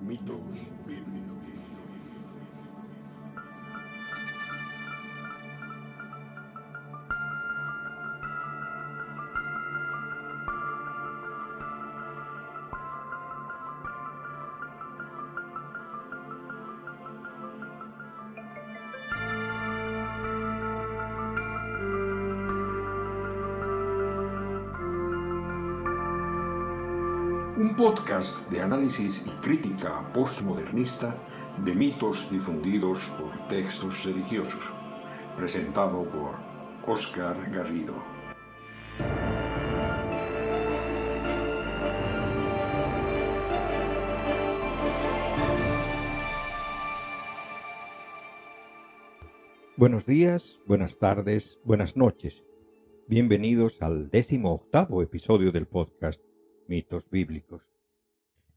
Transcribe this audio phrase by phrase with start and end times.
[0.00, 0.40] Mitos
[0.86, 1.77] bíblicos.
[27.78, 31.14] Podcast de análisis y crítica postmodernista
[31.64, 34.60] de mitos difundidos por textos religiosos,
[35.36, 36.34] presentado por
[36.92, 37.94] Oscar Garrido.
[49.76, 52.34] Buenos días, buenas tardes, buenas noches.
[53.06, 56.20] Bienvenidos al décimo octavo episodio del podcast
[56.68, 57.62] Mitos Bíblicos.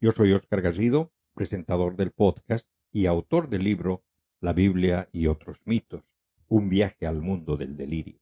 [0.01, 4.03] Yo soy Oscar Garrido, presentador del podcast y autor del libro
[4.41, 6.03] La Biblia y otros mitos,
[6.49, 8.19] un viaje al mundo del delirio.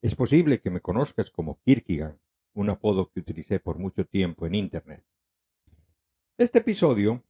[0.00, 2.16] Es posible que me conozcas como Kierkegaard,
[2.54, 5.04] un apodo que utilicé por mucho tiempo en Internet.
[6.38, 7.22] Este episodio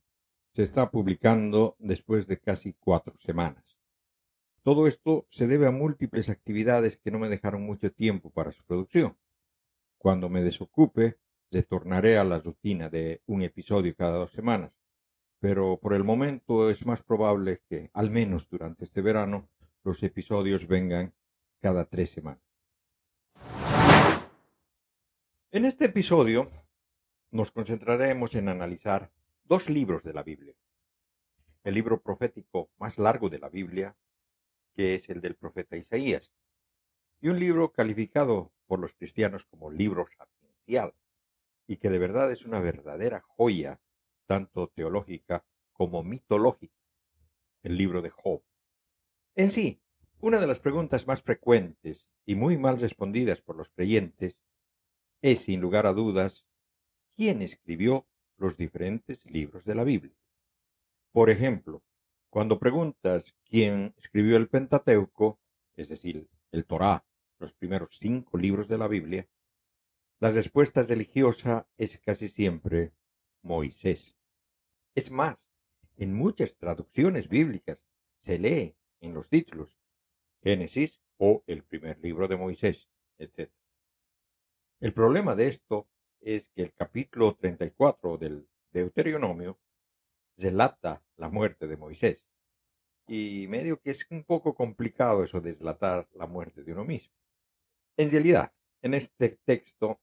[0.53, 3.65] se está publicando después de casi cuatro semanas.
[4.63, 8.63] Todo esto se debe a múltiples actividades que no me dejaron mucho tiempo para su
[8.63, 9.17] producción.
[9.99, 11.17] Cuando me desocupe,
[11.55, 14.73] retornaré a la rutina de un episodio cada dos semanas,
[15.39, 19.49] pero por el momento es más probable que, al menos durante este verano,
[19.85, 21.13] los episodios vengan
[21.61, 22.43] cada tres semanas.
[25.53, 26.51] En este episodio
[27.31, 29.13] nos concentraremos en analizar
[29.45, 30.55] dos libros de la Biblia.
[31.63, 33.95] El libro profético más largo de la Biblia,
[34.75, 36.33] que es el del profeta Isaías,
[37.21, 40.95] y un libro calificado por los cristianos como libro sapiencial,
[41.67, 43.81] y que de verdad es una verdadera joya,
[44.27, 46.75] tanto teológica como mitológica,
[47.63, 48.43] el libro de Job.
[49.35, 49.81] En sí,
[50.21, 54.39] una de las preguntas más frecuentes y muy mal respondidas por los creyentes
[55.23, 56.45] es, sin lugar a dudas,
[57.17, 58.07] ¿quién escribió
[58.37, 60.15] los diferentes libros de la Biblia?
[61.13, 61.83] Por ejemplo,
[62.31, 65.39] cuando preguntas quién escribió el Pentateuco,
[65.77, 67.05] es decir, el Torá,
[67.39, 69.27] los primeros cinco libros de la Biblia,
[70.21, 72.93] la respuesta religiosa es casi siempre
[73.43, 74.17] Moisés.
[74.95, 75.49] Es más,
[75.97, 77.85] en muchas traducciones bíblicas
[78.21, 79.77] se lee en los títulos
[80.43, 82.89] Génesis o el primer libro de Moisés,
[83.19, 83.51] etc.
[84.81, 85.89] El problema de esto
[86.21, 89.59] es que el capítulo 34 del Deuteronomio
[90.37, 92.25] relata la muerte de Moisés.
[93.07, 97.15] Y medio que es un poco complicado eso de relatar la muerte de uno mismo.
[97.97, 98.53] En realidad,
[98.85, 99.99] en este texto,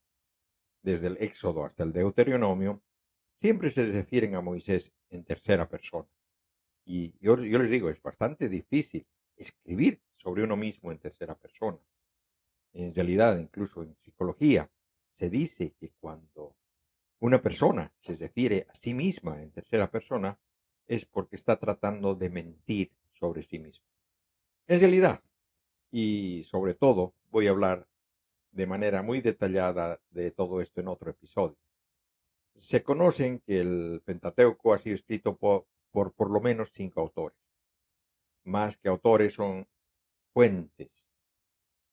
[0.82, 2.82] desde el Éxodo hasta el Deuteronomio,
[3.36, 6.08] siempre se refieren a Moisés en tercera persona.
[6.84, 9.06] Y yo, les digo, es bastante difícil
[9.36, 11.78] escribir sobre uno mismo en tercera persona.
[12.72, 14.68] En realidad, incluso en psicología,
[15.12, 16.56] se dice que cuando
[17.20, 20.36] una persona se refiere a sí misma en tercera persona,
[20.88, 23.86] es porque está tratando de mentir sobre sí mismo.
[24.66, 25.22] En realidad,
[25.92, 27.86] y sobre todo, voy a hablar
[28.52, 31.56] de manera muy detallada de todo esto en otro episodio.
[32.60, 37.38] Se conocen que el Pentateuco ha sido escrito por, por lo menos cinco autores.
[38.44, 39.66] Más que autores son
[40.32, 41.02] fuentes.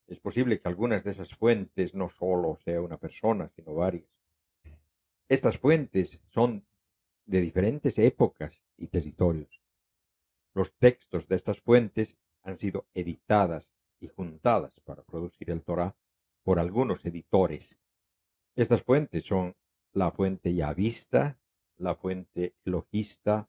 [0.08, 4.10] Es posible que algunas de esas fuentes no solo sea una persona, sino varias.
[5.30, 6.66] Estas fuentes son
[7.26, 9.62] de diferentes épocas y territorios.
[10.56, 15.96] Los textos de estas fuentes han sido editadas y juntadas para producir el Torah
[16.44, 17.80] por algunos editores.
[18.56, 19.56] Estas fuentes son
[19.94, 21.38] la fuente yavista,
[21.78, 23.48] la fuente logista,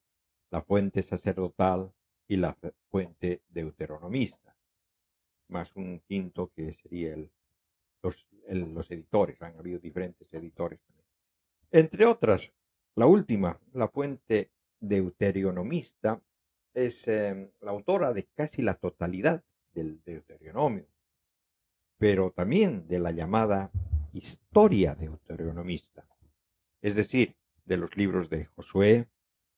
[0.50, 1.92] la fuente sacerdotal
[2.28, 2.56] y la
[2.90, 4.54] fuente deuteronomista,
[5.48, 7.30] más un quinto que sería el,
[8.02, 9.40] los, editores.
[9.42, 10.80] Han habido diferentes editores.
[11.70, 12.50] Entre otras,
[12.96, 14.50] la última, la fuente
[14.80, 16.20] deuteronomista,
[16.72, 19.42] es eh, la autora de casi la totalidad
[19.72, 20.86] del Deuteronomio,
[22.00, 23.70] pero también de la llamada
[24.14, 26.06] historia deuteronomista,
[26.80, 27.36] es decir,
[27.66, 29.06] de los libros de Josué,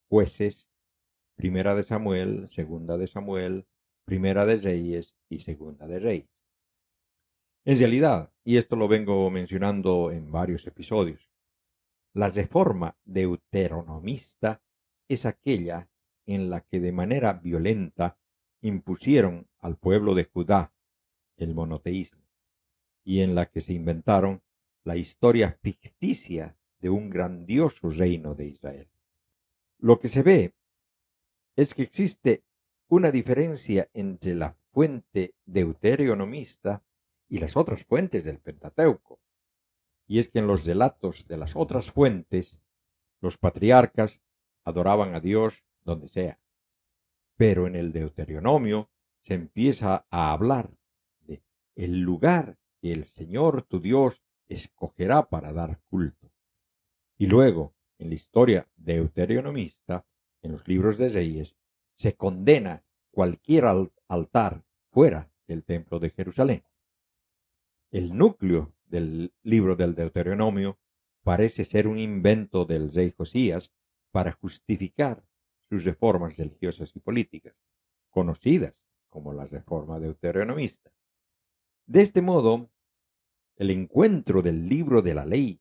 [0.08, 0.66] jueces,
[1.36, 3.64] primera de Samuel, segunda de Samuel,
[4.04, 6.30] primera de Reyes y segunda de Reyes.
[7.64, 11.30] En realidad, y esto lo vengo mencionando en varios episodios,
[12.12, 14.60] la reforma deuteronomista
[15.08, 15.88] es aquella
[16.26, 18.16] en la que de manera violenta
[18.62, 20.72] impusieron al pueblo de Judá
[21.36, 22.21] el monoteísmo
[23.04, 24.42] y en la que se inventaron
[24.84, 28.88] la historia ficticia de un grandioso reino de Israel.
[29.78, 30.54] Lo que se ve
[31.56, 32.42] es que existe
[32.88, 36.82] una diferencia entre la fuente deuteronomista
[37.28, 39.20] y las otras fuentes del Pentateuco.
[40.06, 42.58] Y es que en los relatos de las otras fuentes,
[43.20, 44.20] los patriarcas
[44.64, 45.54] adoraban a Dios
[45.84, 46.38] donde sea.
[47.36, 48.90] Pero en el Deuteronomio
[49.22, 50.70] se empieza a hablar
[51.20, 51.42] de
[51.76, 52.58] el lugar
[52.90, 56.32] el Señor tu Dios escogerá para dar culto.
[57.16, 60.04] Y luego, en la historia deuteronomista,
[60.42, 61.54] en los libros de Reyes,
[61.96, 62.82] se condena
[63.12, 63.64] cualquier
[64.08, 66.64] altar fuera del templo de Jerusalén.
[67.92, 70.78] El núcleo del libro del Deuteronomio
[71.22, 73.70] parece ser un invento del rey Josías
[74.10, 75.22] para justificar
[75.68, 77.54] sus reformas religiosas y políticas,
[78.10, 78.74] conocidas
[79.08, 80.90] como la reforma deuteronomista.
[81.86, 82.70] De este modo,
[83.56, 85.60] el encuentro del libro de la ley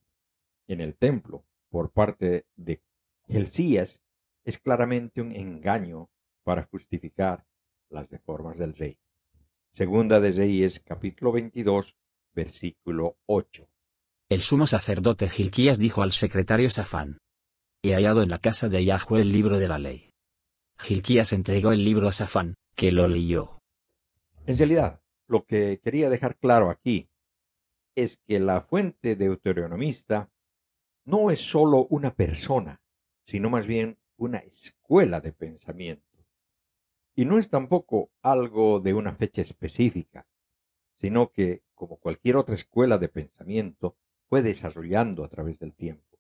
[0.68, 2.82] en el templo por parte de
[3.28, 4.00] Gelcías
[4.46, 6.10] es claramente un engaño
[6.44, 7.46] para justificar
[7.90, 8.98] las reformas del rey.
[9.72, 11.96] Segunda de Reyes, capítulo 22,
[12.34, 13.68] versículo 8.
[14.30, 17.18] El sumo sacerdote Gilquías dijo al secretario Safán:
[17.82, 20.12] He hallado en la casa de Yahweh el libro de la ley.
[20.78, 23.60] Gilquías entregó el libro a Safán, que lo leyó.
[24.46, 25.01] En realidad,
[25.32, 27.10] lo que quería dejar claro aquí
[27.96, 30.30] es que la fuente deuteronomista
[31.06, 32.82] no es sólo una persona,
[33.24, 36.06] sino más bien una escuela de pensamiento.
[37.16, 40.28] Y no es tampoco algo de una fecha específica,
[40.96, 43.96] sino que, como cualquier otra escuela de pensamiento,
[44.28, 46.18] fue desarrollando a través del tiempo.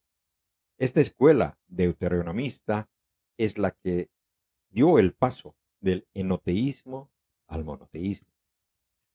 [0.78, 2.90] Esta escuela deuteronomista
[3.38, 4.10] es la que
[4.70, 7.12] dio el paso del enoteísmo
[7.48, 8.31] al monoteísmo.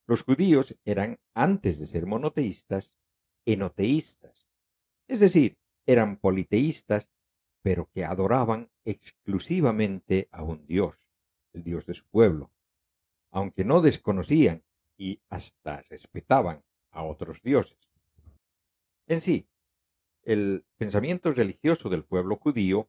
[0.07, 2.93] Los judíos eran, antes de ser monoteístas,
[3.45, 4.47] enoteístas,
[5.09, 7.09] es decir, eran politeístas,
[7.63, 10.97] pero que adoraban exclusivamente a un Dios,
[11.53, 12.53] el Dios de su pueblo,
[13.31, 14.63] aunque no desconocían
[14.97, 17.79] y hasta respetaban a otros dioses.
[19.09, 19.49] En sí,
[20.23, 22.89] el pensamiento religioso del pueblo judío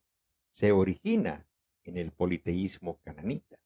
[0.52, 1.48] se origina
[1.84, 3.60] en el politeísmo cananita.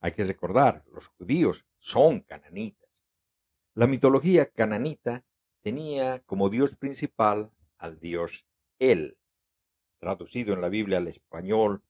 [0.00, 2.88] Hay que recordar, los judíos son cananitas.
[3.74, 5.24] La mitología cananita
[5.60, 8.44] tenía como dios principal al dios
[8.78, 9.18] El,
[9.98, 11.82] traducido en la Biblia al español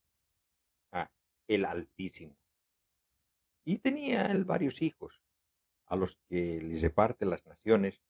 [0.92, 1.10] a
[1.46, 2.36] el Altísimo.
[3.64, 5.20] Y tenía él varios hijos,
[5.86, 8.00] a los que les reparte las naciones,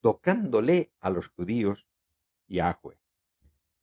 [0.00, 1.86] tocándole a los judíos
[2.46, 2.98] Yahweh.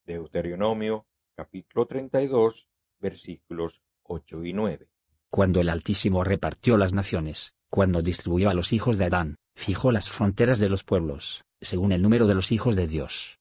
[0.05, 1.05] Deuteronomio
[1.35, 2.69] capítulo 32
[2.99, 4.87] versículos 8 y 9.
[5.35, 10.09] Cuando el Altísimo repartió las naciones, cuando distribuyó a los hijos de Adán, fijó las
[10.09, 13.37] fronteras de los pueblos, según el número de los hijos de Dios.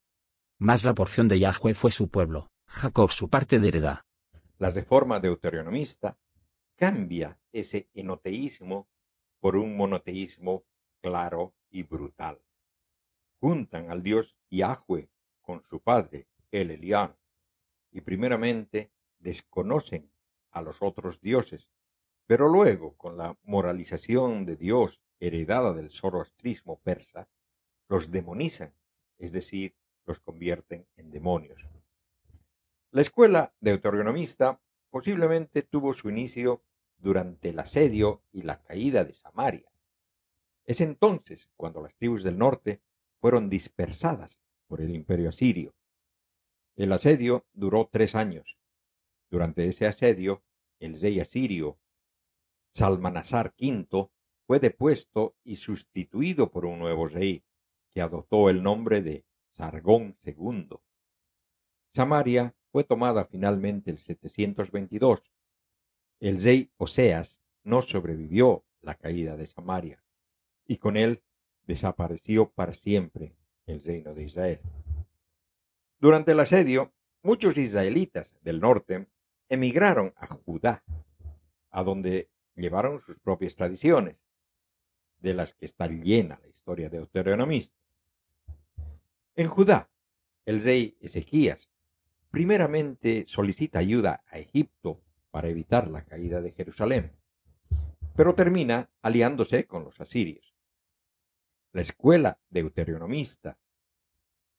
[0.59, 4.01] Más la porción de Yahweh fue su pueblo, Jacob su parte de heredad.
[4.59, 6.19] La reforma deuteronomista
[6.75, 8.89] cambia ese enoteísmo
[9.39, 10.65] por un monoteísmo
[11.01, 12.41] claro y brutal.
[13.39, 15.09] Juntan al dios Yahweh
[15.43, 17.15] con su padre, el Elián,
[17.93, 20.11] y primeramente desconocen
[20.51, 21.69] a los otros dioses,
[22.27, 27.29] pero luego, con la moralización de Dios heredada del zoroastrismo persa,
[27.89, 28.73] los demonizan,
[29.19, 29.75] es decir,
[30.07, 31.63] los convierten en demonios.
[32.91, 34.61] La escuela deuteronomista
[34.91, 36.63] posiblemente tuvo su inicio
[36.99, 39.69] durante el asedio y la caída de Samaria.
[40.65, 42.81] Es entonces cuando las tribus del norte
[43.21, 45.75] fueron dispersadas por el imperio asirio.
[46.77, 48.57] El asedio duró tres años.
[49.31, 50.43] Durante ese asedio,
[50.81, 51.79] el rey asirio
[52.75, 54.09] Salmanasar V
[54.47, 57.45] fue depuesto y sustituido por un nuevo rey,
[57.91, 60.71] que adoptó el nombre de Sargón II.
[61.95, 65.23] Samaria fue tomada finalmente el 722.
[66.19, 70.03] El rey Oseas no sobrevivió la caída de Samaria,
[70.67, 71.23] y con él
[71.67, 74.61] desapareció para siempre el reino de Israel.
[76.01, 79.07] Durante el asedio, muchos israelitas del norte
[79.49, 80.83] emigraron a Judá,
[81.71, 84.17] a donde llevaron sus propias tradiciones,
[85.21, 87.75] de las que está llena la historia de deuteronomista.
[89.37, 89.89] En Judá,
[90.45, 91.69] el rey Ezequías
[92.31, 97.13] primeramente solicita ayuda a Egipto para evitar la caída de Jerusalén,
[98.17, 100.55] pero termina aliándose con los asirios.
[101.73, 103.59] La escuela deuteronomista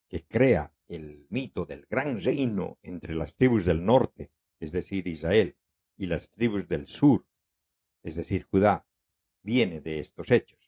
[0.10, 5.56] que crea el mito del gran reino entre las tribus del norte, es decir, Israel,
[5.98, 7.26] y las tribus del sur,
[8.06, 8.86] es decir, Judá,
[9.42, 10.60] viene de estos hechos.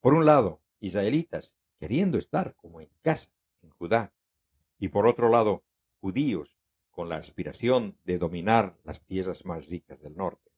[0.00, 3.28] Por un lado, israelitas queriendo estar como en casa,
[3.62, 4.12] en Judá,
[4.78, 5.64] y por otro lado,
[6.00, 6.56] judíos
[6.92, 10.52] con la aspiración de dominar las tierras más ricas del norte.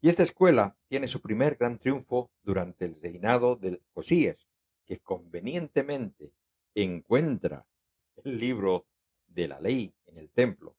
[0.00, 4.46] Y esta escuela tiene su primer gran triunfo durante el reinado de Josías,
[4.86, 6.32] que convenientemente
[6.76, 7.66] encuentra
[8.22, 8.86] el libro
[9.26, 10.76] de la ley en el templo.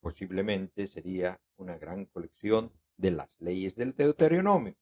[0.00, 4.74] Posiblemente sería una gran colección de las leyes del Deuteronomio.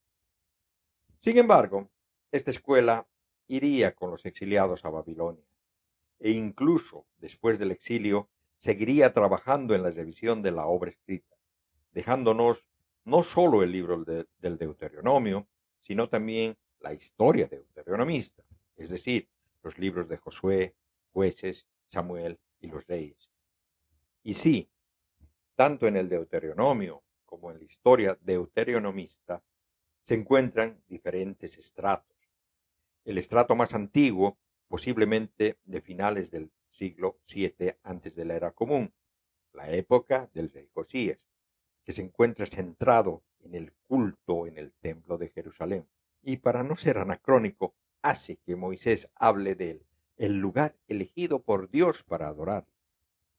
[1.21, 1.89] Sin embargo,
[2.33, 3.07] esta escuela
[3.47, 5.45] iría con los exiliados a Babilonia
[6.19, 11.37] e incluso después del exilio seguiría trabajando en la revisión de la obra escrita,
[11.93, 12.65] dejándonos
[13.05, 15.47] no solo el libro del Deuteronomio,
[15.81, 18.43] sino también la historia deuteronomista,
[18.77, 19.29] es decir,
[19.63, 20.75] los libros de Josué,
[21.13, 23.31] jueces, Samuel y los reyes.
[24.25, 24.69] Y sí,
[25.55, 29.43] tanto en el Deuteronomio como en la historia deuteronomista
[30.07, 32.17] se encuentran diferentes estratos.
[33.05, 38.95] El estrato más antiguo, posiblemente de finales del siglo VII antes de la era común,
[39.53, 41.27] la época del rey Josías,
[41.85, 45.87] que se encuentra centrado en el culto en el templo de Jerusalén.
[46.23, 51.69] Y para no ser anacrónico, hace que Moisés hable de él, el lugar elegido por
[51.69, 52.67] Dios para adorar.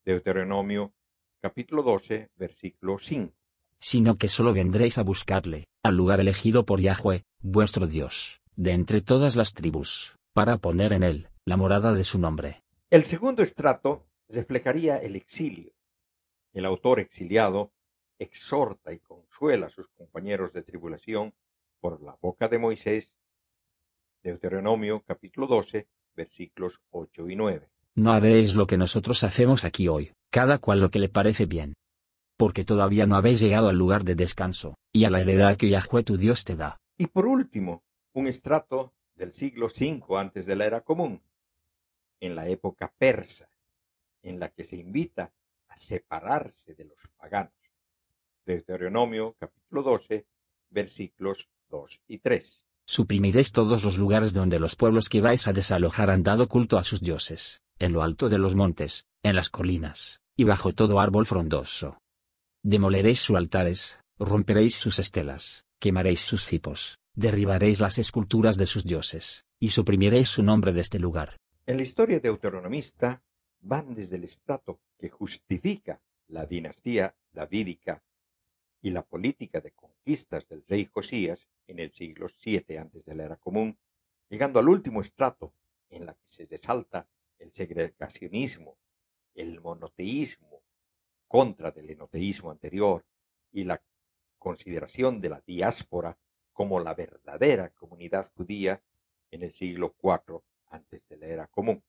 [0.05, 0.93] Deuteronomio
[1.41, 3.38] capítulo 12, versículo 5.
[3.81, 9.01] Sino que solo vendréis a buscarle, al lugar elegido por Yahweh, vuestro Dios, de entre
[9.01, 12.61] todas las tribus, para poner en él la morada de su nombre.
[12.89, 15.71] El segundo estrato reflejaría el exilio.
[16.53, 17.71] El autor exiliado
[18.19, 21.33] exhorta y consuela a sus compañeros de tribulación
[21.79, 23.15] por la boca de Moisés.
[24.21, 27.69] Deuteronomio capítulo 12, versículos 8 y 9.
[27.95, 31.73] No haréis lo que nosotros hacemos aquí hoy, cada cual lo que le parece bien.
[32.39, 36.03] Porque todavía no habéis llegado al lugar de descanso, y a la heredad que Yahweh
[36.03, 36.79] tu Dios te da.
[36.97, 41.21] Y por último, un estrato del siglo V antes de la era común,
[42.21, 43.49] en la época persa,
[44.23, 45.33] en la que se invita
[45.67, 47.51] a separarse de los paganos.
[48.45, 50.25] Deuteronomio capítulo 12,
[50.69, 52.65] versículos 2 y 3.
[52.85, 56.85] Suprimiréis todos los lugares donde los pueblos que vais a desalojar han dado culto a
[56.85, 61.25] sus dioses, en lo alto de los montes, en las colinas, y bajo todo árbol
[61.25, 61.97] frondoso.
[62.63, 69.45] Demoleréis sus altares, romperéis sus estelas, quemaréis sus cipos, derribaréis las esculturas de sus dioses,
[69.59, 71.37] y suprimiréis su nombre de este lugar.
[71.65, 73.23] En la historia deuteronomista
[73.61, 78.03] van desde el estrato que justifica la dinastía davídica
[78.81, 83.23] y la política de conquistas del rey Josías en el siglo VII antes de la
[83.23, 83.77] era común,
[84.29, 85.53] llegando al último estrato
[85.89, 88.75] en la que se resalta el segregacionismo,
[89.33, 90.61] el monoteísmo
[91.29, 93.05] contra del enoteísmo anterior
[93.53, 93.81] y la
[94.39, 96.17] consideración de la diáspora
[96.51, 98.81] como la verdadera comunidad judía
[99.31, 101.83] en el siglo IV antes de la era común.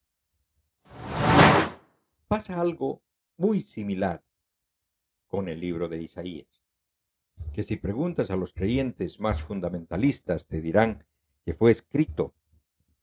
[2.29, 3.01] Pasa algo
[3.39, 4.23] muy similar
[5.27, 6.63] con el libro de Isaías,
[7.55, 11.05] que si preguntas a los creyentes más fundamentalistas te dirán
[11.45, 12.35] que fue escrito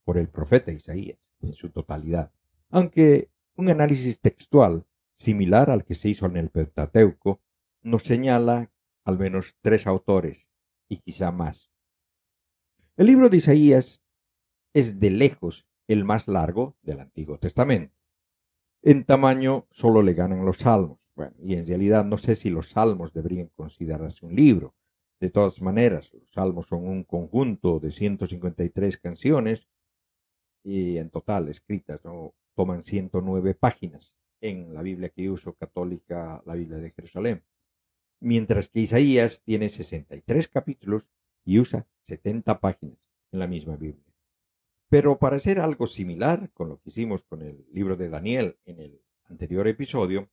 [0.05, 2.31] por el profeta Isaías en su totalidad,
[2.69, 4.85] aunque un análisis textual
[5.19, 7.41] similar al que se hizo en el Pentateuco
[7.81, 8.71] nos señala
[9.03, 10.47] al menos tres autores
[10.89, 11.69] y quizá más.
[12.97, 14.01] El libro de Isaías
[14.73, 17.95] es de lejos el más largo del Antiguo Testamento.
[18.81, 20.99] En tamaño solo le ganan los salmos.
[21.39, 24.75] Y en realidad no sé si los salmos deberían considerarse un libro.
[25.19, 29.67] De todas maneras, los salmos son un conjunto de 153 canciones
[30.63, 32.35] y en total escritas, ¿no?
[32.55, 37.43] toman 109 páginas en la Biblia que uso católica, la Biblia de Jerusalén.
[38.19, 41.03] Mientras que Isaías tiene 63 capítulos
[41.45, 42.97] y usa 70 páginas
[43.31, 44.03] en la misma Biblia.
[44.89, 48.79] Pero para hacer algo similar con lo que hicimos con el libro de Daniel en
[48.79, 50.29] el anterior episodio,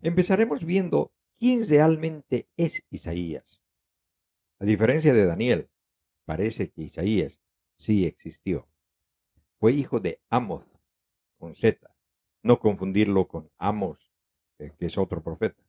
[0.00, 3.62] empezaremos viendo quién realmente es Isaías.
[4.58, 5.68] A diferencia de Daniel,
[6.24, 7.38] parece que Isaías
[7.76, 8.66] sí existió.
[9.58, 10.64] Fue hijo de Amos,
[11.38, 11.91] con Z,
[12.42, 13.98] no confundirlo con Amos,
[14.58, 15.62] que es otro profeta.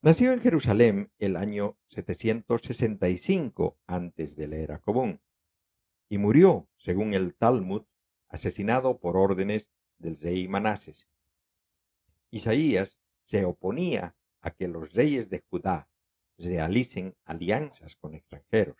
[0.00, 5.20] Nació en Jerusalén el año 765 antes de la era común
[6.08, 7.84] y murió, según el Talmud,
[8.28, 11.08] asesinado por órdenes del rey Manases.
[12.30, 15.88] Isaías se oponía a que los reyes de Judá
[16.38, 18.76] realicen alianzas con extranjeros,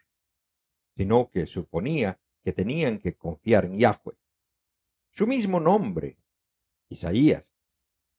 [0.96, 4.16] sino que suponía que tenían que confiar en Yahweh.
[5.12, 6.16] Su mismo nombre,
[6.92, 7.52] Isaías,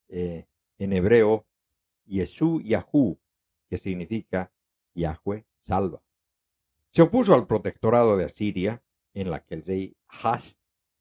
[0.10, 0.46] eh,
[0.77, 1.46] en hebreo,
[2.06, 3.20] Yesú Yahú,
[3.70, 4.51] que significa
[4.94, 6.01] Yahweh salva.
[6.89, 10.53] Se opuso al protectorado de Asiria en la que el rey Hash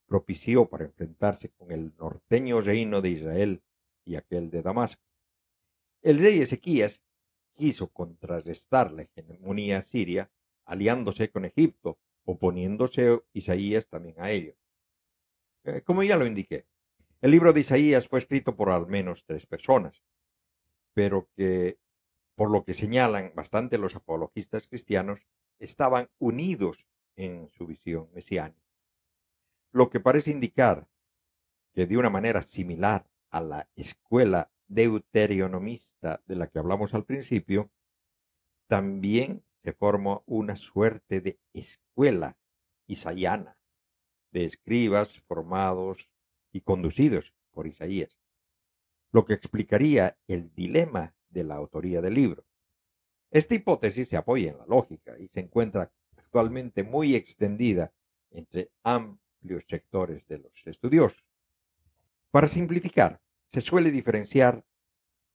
[0.07, 3.63] propició para enfrentarse con el norteño reino de Israel
[4.05, 5.03] y aquel de Damasco.
[6.03, 7.01] El rey Ezequías
[7.55, 10.31] quiso contrarrestar la hegemonía siria
[10.65, 14.55] aliándose con Egipto, oponiéndose Isaías también a ello.
[15.65, 16.67] Eh, como ya lo indiqué,
[17.23, 20.03] el libro de Isaías fue escrito por al menos tres personas,
[20.93, 21.79] pero que,
[22.35, 25.21] por lo que señalan bastante los apologistas cristianos,
[25.61, 26.85] estaban unidos
[27.17, 28.61] en su visión mesiánica.
[29.71, 30.89] Lo que parece indicar
[31.73, 37.71] que de una manera similar a la escuela deuterionomista de la que hablamos al principio,
[38.67, 42.37] también se formó una suerte de escuela
[42.89, 43.57] isaiana
[44.33, 46.11] de escribas formados
[46.53, 48.17] y conducidos por Isaías,
[49.13, 52.45] lo que explicaría el dilema de la autoría del libro.
[53.31, 57.93] Esta hipótesis se apoya en la lógica y se encuentra actualmente muy extendida
[58.31, 61.23] entre amplios sectores de los estudiosos.
[62.31, 63.21] Para simplificar,
[63.53, 64.65] se suele diferenciar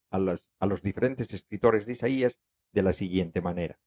[0.09, 2.37] a los, a los diferentes escritores de Isaías
[2.71, 3.79] de la siguiente manera.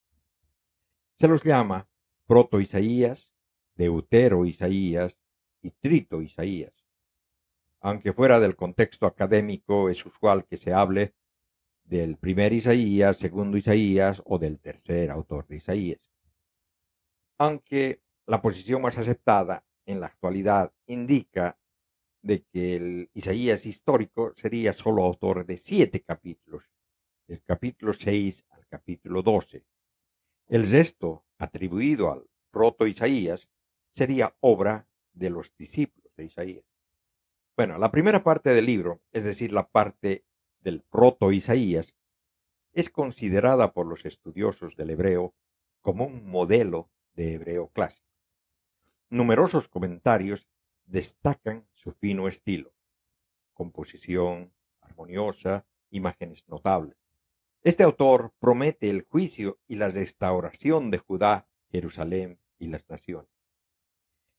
[1.19, 1.89] Se los llama
[2.27, 3.33] proto-Isaías,
[3.77, 5.17] deutero-Isaías
[5.63, 6.80] y trito-Isaías.
[7.81, 11.15] Aunque fuera del contexto académico es usual que se hable
[11.85, 16.01] del primer Isaías, segundo Isaías o del tercer autor de Isaías.
[17.39, 21.59] Aunque la posición más aceptada en la actualidad indica
[22.23, 26.65] de que el Isaías histórico sería solo autor de siete capítulos,
[27.27, 29.65] del capítulo 6 al capítulo 12,
[30.49, 33.49] el resto, atribuido al proto Isaías,
[33.91, 36.70] sería obra de los discípulos de Isaías.
[37.57, 40.25] Bueno, la primera parte del libro, es decir, la parte
[40.61, 41.95] del proto Isaías,
[42.73, 45.35] es considerada por los estudiosos del hebreo
[45.81, 48.07] como un modelo de hebreo clásico.
[49.09, 50.47] Numerosos comentarios
[50.87, 52.73] destacan su fino estilo,
[53.55, 56.97] composición armoniosa, imágenes notables.
[57.63, 63.31] Este autor promete el juicio y la restauración de Judá, Jerusalén y las naciones.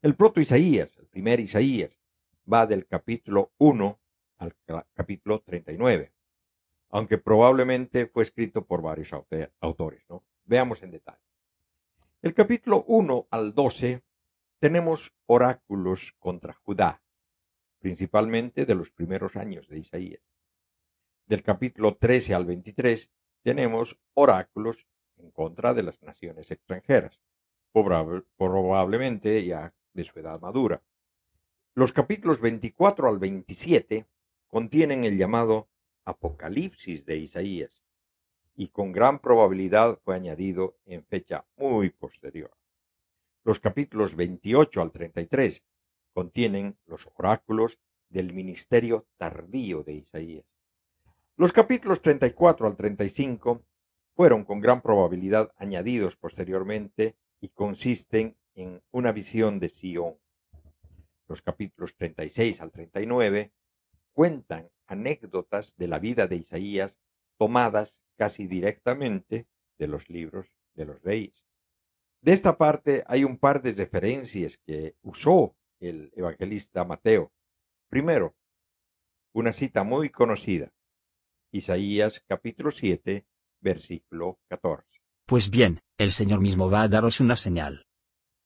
[0.02, 2.01] El proto Isaías, el primer Isaías,
[2.52, 4.00] va del capítulo 1
[4.38, 4.56] al
[4.94, 6.12] capítulo 39,
[6.90, 9.12] aunque probablemente fue escrito por varios
[9.60, 10.04] autores.
[10.10, 10.24] ¿no?
[10.46, 11.20] Veamos en detalle.
[12.22, 14.02] El capítulo 1 al 12
[14.60, 17.02] tenemos oráculos contra Judá,
[17.80, 20.22] principalmente de los primeros años de Isaías
[21.32, 23.10] del capítulo 13 al 23
[23.42, 24.86] tenemos oráculos
[25.16, 27.22] en contra de las naciones extranjeras,
[27.72, 30.82] probablemente ya de su edad madura.
[31.74, 34.06] Los capítulos 24 al 27
[34.50, 35.70] contienen el llamado
[36.04, 37.82] Apocalipsis de Isaías
[38.58, 42.52] y con gran probabilidad fue añadido en fecha muy posterior.
[43.46, 45.64] Los capítulos 28 al 33
[46.14, 47.80] contienen los oráculos
[48.10, 50.46] del ministerio tardío de Isaías.
[51.38, 53.62] Los capítulos 34 al 35
[54.18, 60.21] fueron con gran probabilidad añadidos posteriormente y consisten en una visión de Sion.
[61.32, 63.54] Los capítulos 36 al 39
[64.12, 66.94] cuentan anécdotas de la vida de Isaías
[67.38, 69.48] tomadas casi directamente
[69.80, 71.46] de los libros de los reyes.
[72.20, 77.32] De esta parte hay un par de referencias que usó el evangelista Mateo.
[77.88, 78.36] Primero,
[79.32, 80.74] una cita muy conocida.
[81.54, 83.26] Isaías capítulo 7,
[83.62, 84.86] versículo 14.
[85.26, 87.86] Pues bien, el Señor mismo va a daros una señal.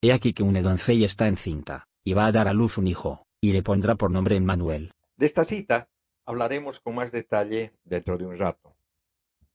[0.03, 3.25] He aquí que una doncella está encinta, y va a dar a luz un hijo,
[3.41, 4.93] y le pondrá por nombre Emmanuel.
[5.17, 5.89] De esta cita
[6.25, 8.75] hablaremos con más detalle dentro de un rato.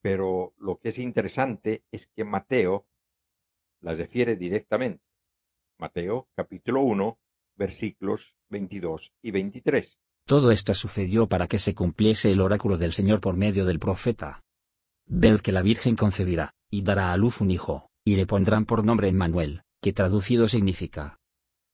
[0.02, 2.86] Pero lo que es interesante es que Mateo
[3.80, 5.02] la refiere directamente.
[5.78, 7.18] Mateo capítulo 1,
[7.56, 9.98] versículos 22 y 23.
[10.26, 14.42] Todo esto sucedió para que se cumpliese el oráculo del Señor por medio del profeta.
[15.06, 18.84] Ved que la Virgen concebirá, y dará a luz un hijo, y le pondrán por
[18.84, 21.19] nombre Emmanuel, que traducido significa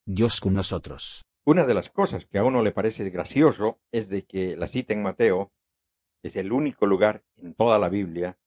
[0.07, 1.25] Dios con nosotros.
[1.45, 4.95] Una de las cosas que a uno le parece gracioso es de que la cita
[4.95, 5.53] en Mateo
[6.23, 8.39] es el único lugar en toda la Biblia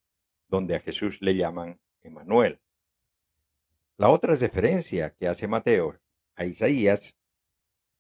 [0.48, 2.60] donde a Jesús le llaman Emmanuel.
[3.98, 6.00] La otra referencia que hace Mateo
[6.36, 7.13] a Isaías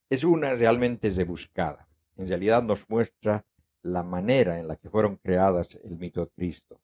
[0.09, 3.45] es una realmente rebuscada en realidad nos muestra
[3.81, 6.81] la manera en la que fueron creadas el mito de Cristo.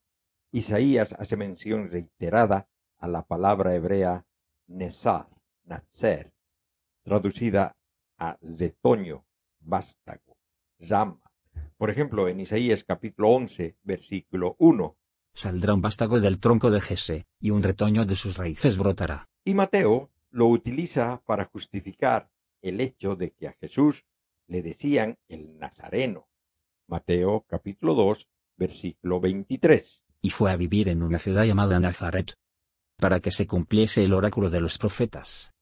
[0.53, 4.25] Isaías hace mención reiterada a la palabra hebrea
[4.67, 5.27] Nesar,
[5.65, 6.31] Natzer,
[7.05, 7.77] traducida
[8.17, 9.25] a retoño,
[9.59, 10.37] vástago,
[10.79, 11.21] llama.
[11.77, 14.97] Por ejemplo, en Isaías capítulo 11, versículo 1.
[15.33, 19.27] Saldrá un vástago del tronco de Jesse, y un retoño de sus raíces brotará.
[19.43, 22.29] Y Mateo lo utiliza para justificar
[22.61, 24.03] el hecho de que a Jesús
[24.47, 26.27] le decían el Nazareno.
[26.87, 30.03] Mateo capítulo 2, versículo 23.
[30.21, 32.33] Y fue a vivir en una ciudad llamada Nazaret,
[32.97, 35.54] para que se cumpliese el oráculo de los profetas.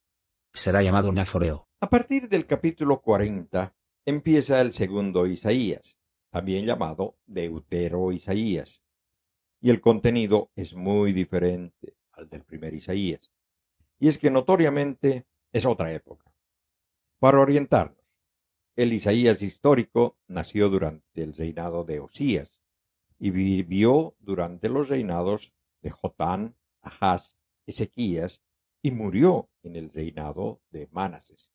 [0.56, 1.68] Será llamado Naforeo.
[1.80, 3.74] A partir del capítulo 40
[4.06, 5.98] empieza el segundo Isaías,
[6.30, 8.84] también llamado Deutero Isaías,
[9.60, 13.32] y el contenido es muy diferente al del primer Isaías.
[14.00, 16.32] Y es que notoriamente es otra época.
[17.18, 18.06] Para orientarnos,
[18.76, 22.62] el Isaías histórico nació durante el reinado de Osías
[23.18, 28.40] y vivió durante los reinados de Jotán, Ahaz, Ezequías
[28.86, 31.50] y murió en el reinado de Manases.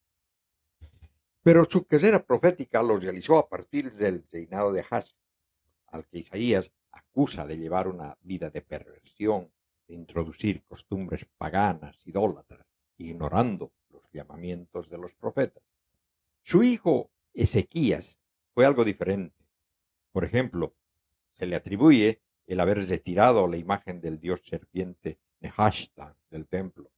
[1.43, 5.15] Pero su carrera profética lo realizó a partir del reinado de Ahaz,
[5.89, 9.53] al que Isaías acusa de llevar una vida de perversión,
[9.87, 15.63] de introducir costumbres paganas, idólatras, ignorando los llamamientos de los profetas.
[16.43, 18.19] Su hijo Ezequías
[18.55, 19.45] fue algo diferente.
[20.13, 20.75] Por ejemplo,
[21.35, 26.91] se le atribuye el haber retirado la imagen del dios serpiente Nehashta del templo.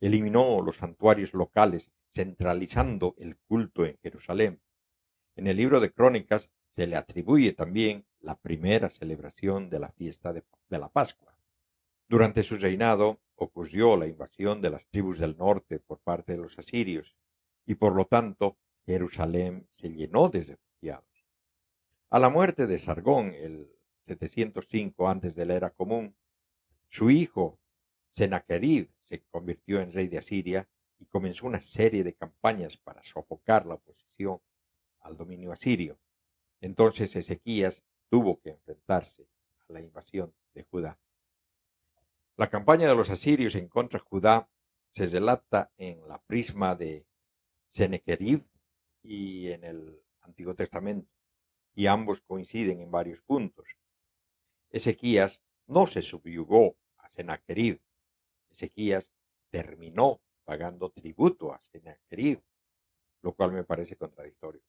[0.00, 4.60] Eliminó los santuarios locales, centralizando el culto en Jerusalén.
[5.36, 10.32] En el libro de Crónicas se le atribuye también la primera celebración de la fiesta
[10.32, 11.36] de, la Pascua.
[12.08, 16.58] Durante su reinado ocurrió la invasión de las tribus del norte por parte de los
[16.58, 17.16] asirios,
[17.66, 18.56] y por lo tanto
[18.86, 21.04] Jerusalén se llenó de refugiados.
[22.10, 23.68] A la muerte de Sargón, el
[24.06, 26.14] 705 antes de la era común,
[26.88, 27.58] su hijo
[28.14, 30.68] Sennacherib se convirtió en rey de Asiria
[30.98, 34.40] y comenzó una serie de campañas para sofocar la oposición
[35.00, 35.98] al dominio asirio.
[36.60, 39.28] Entonces Ezequías tuvo que enfrentarse
[39.68, 40.98] a la invasión de Judá.
[42.36, 44.48] La campaña de los asirios en contra de Judá
[44.94, 47.06] se relata en la prisma de
[47.70, 48.44] Sennacherib
[49.02, 51.08] y en el Antiguo Testamento,
[51.74, 53.66] y ambos coinciden en varios puntos.
[54.70, 57.80] Ezequías no se subyugó a Sennacherib.
[58.58, 59.08] Ezequías
[59.50, 62.42] terminó pagando tributo a Sennacherib,
[63.22, 64.60] lo cual me parece contradictorio.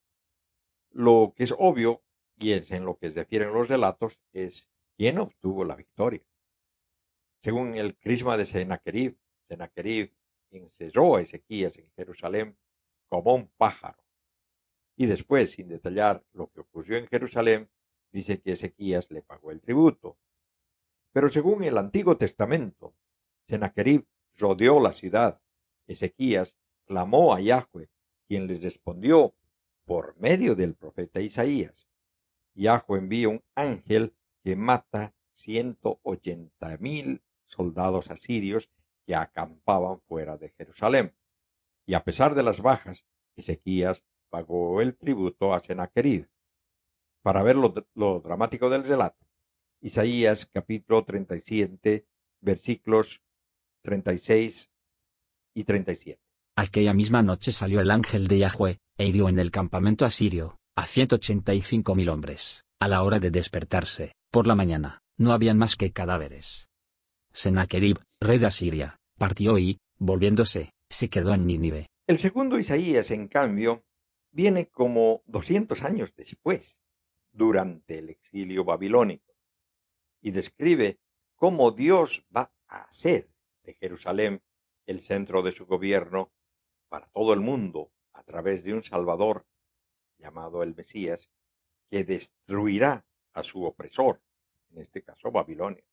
[0.91, 2.03] Lo que es obvio,
[2.37, 6.21] y es en lo que se refieren los relatos, es quién obtuvo la victoria.
[7.41, 10.13] Según el crisma de Sennacherib, Sennacherib
[10.51, 12.57] encerró a Ezequías en Jerusalén
[13.07, 14.03] como un pájaro.
[14.97, 17.69] Y después, sin detallar lo que ocurrió en Jerusalén,
[18.11, 20.17] dice que Ezequías le pagó el tributo.
[21.11, 22.93] Pero según el Antiguo Testamento,
[23.49, 24.05] Sennacherib
[24.37, 25.41] rodeó la ciudad.
[25.87, 27.89] Ezequías clamó a Yahweh,
[28.27, 29.33] quien les respondió
[29.85, 31.87] por medio del profeta Isaías.
[32.53, 38.69] Yahweh envía un ángel que mata ciento ochenta mil soldados asirios
[39.07, 41.15] que acampaban fuera de Jerusalén.
[41.87, 43.03] Y a pesar de las bajas,
[43.35, 46.29] Ezequías pagó el tributo a Sennacherib.
[47.23, 49.25] Para ver lo, lo dramático del relato,
[49.81, 52.05] Isaías capítulo 37,
[52.41, 53.21] versículos
[53.81, 54.69] 36
[55.53, 56.19] y 37.
[56.55, 60.85] Aquella misma noche salió el ángel de Yahweh, e hirió en el campamento asirio, a
[60.85, 62.65] ciento ochenta y cinco mil hombres.
[62.81, 66.69] A la hora de despertarse, por la mañana, no habían más que cadáveres.
[67.31, 71.87] Sennacherib, rey de Asiria, partió y, volviéndose, se quedó en Nínive.
[72.07, 73.83] El segundo Isaías, en cambio,
[74.31, 76.75] viene como 200 años después,
[77.31, 79.33] durante el exilio babilónico,
[80.21, 80.99] y describe
[81.35, 83.29] cómo Dios va a hacer
[83.75, 84.41] Jerusalén
[84.85, 86.31] el centro de su gobierno
[86.89, 89.45] para todo el mundo a través de un Salvador
[90.17, 91.29] llamado el Mesías,
[91.89, 94.21] que destruirá a su opresor,
[94.71, 95.83] en este caso Babilonia.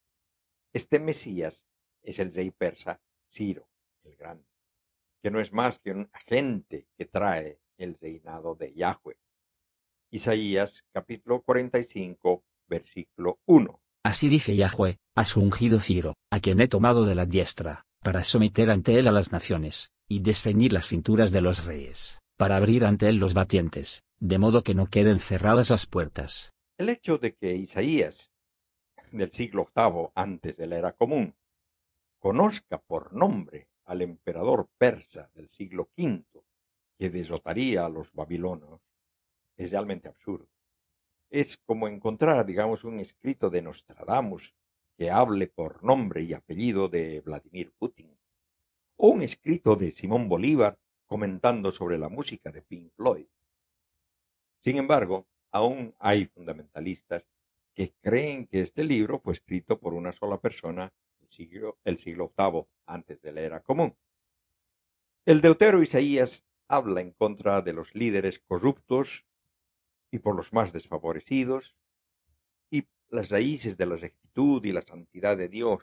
[0.72, 1.64] Este Mesías
[2.02, 3.68] es el rey persa Ciro
[4.04, 4.48] el Grande,
[5.22, 9.18] que no es más que un agente que trae el reinado de Yahweh.
[10.10, 13.80] Isaías capítulo 45, versículo 1.
[14.06, 18.22] Así dice Yahweh, a su ungido Ciro, a quien he tomado de la diestra, para
[18.22, 22.84] someter ante él a las naciones, y desceñir las cinturas de los reyes, para abrir
[22.84, 26.54] ante él los batientes, de modo que no queden cerradas las puertas.
[26.78, 28.30] El hecho de que Isaías
[29.10, 31.34] del siglo VIII antes de la era común,
[32.20, 36.22] conozca por nombre al emperador persa del siglo V
[36.96, 38.80] que derrotaría a los babilonos,
[39.56, 40.46] es realmente absurdo.
[41.30, 44.54] Es como encontrar, digamos, un escrito de Nostradamus
[44.96, 48.16] que hable por nombre y apellido de Vladimir Putin,
[48.96, 53.26] o un escrito de Simón Bolívar comentando sobre la música de Pink Floyd.
[54.62, 57.24] Sin embargo, aún hay fundamentalistas
[57.74, 62.32] que creen que este libro fue escrito por una sola persona el siglo, el siglo
[62.36, 63.94] VIII antes de la era común.
[65.26, 69.24] El deutero Isaías habla en contra de los líderes corruptos
[70.16, 71.76] y por los más desfavorecidos
[72.70, 75.82] y las raíces de la rectitud y la santidad de Dios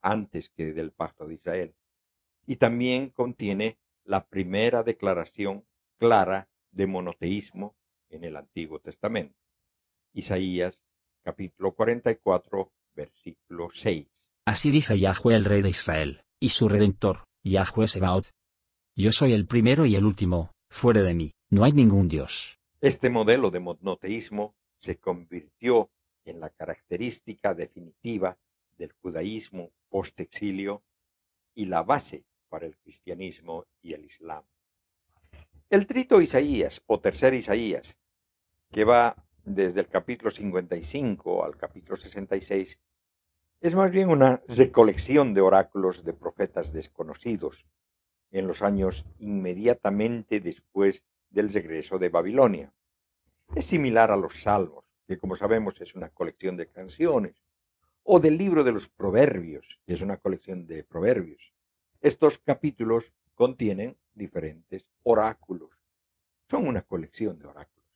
[0.00, 1.74] antes que del pacto de Israel.
[2.46, 5.64] Y también contiene la primera declaración
[5.98, 7.74] clara de monoteísmo
[8.08, 9.36] en el Antiguo Testamento.
[10.12, 10.80] Isaías
[11.24, 14.06] capítulo 44, versículo 6.
[14.46, 18.30] Así dice Yahweh el Rey de Israel, y su Redentor, Yahweh Sebaot.
[18.94, 22.55] Yo soy el primero y el último, fuera de mí, no hay ningún Dios.
[22.82, 25.88] Este modelo de monoteísmo se convirtió
[26.26, 28.36] en la característica definitiva
[28.76, 30.82] del judaísmo post-exilio
[31.54, 34.44] y la base para el cristianismo y el islam.
[35.70, 37.96] El trito Isaías o tercer Isaías,
[38.70, 42.78] que va desde el capítulo 55 al capítulo 66,
[43.62, 47.64] es más bien una recolección de oráculos de profetas desconocidos
[48.32, 51.02] en los años inmediatamente después
[51.36, 52.72] del regreso de Babilonia.
[53.54, 57.34] Es similar a los salmos, que como sabemos es una colección de canciones,
[58.04, 61.52] o del libro de los proverbios, que es una colección de proverbios.
[62.00, 65.68] Estos capítulos contienen diferentes oráculos.
[66.48, 67.92] Son una colección de oráculos.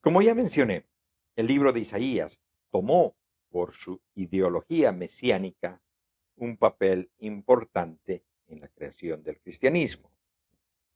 [0.00, 0.86] Como ya mencioné,
[1.34, 2.38] el libro de Isaías
[2.70, 3.16] tomó
[3.48, 5.82] por su ideología mesiánica
[6.36, 10.12] un papel importante en la creación del cristianismo.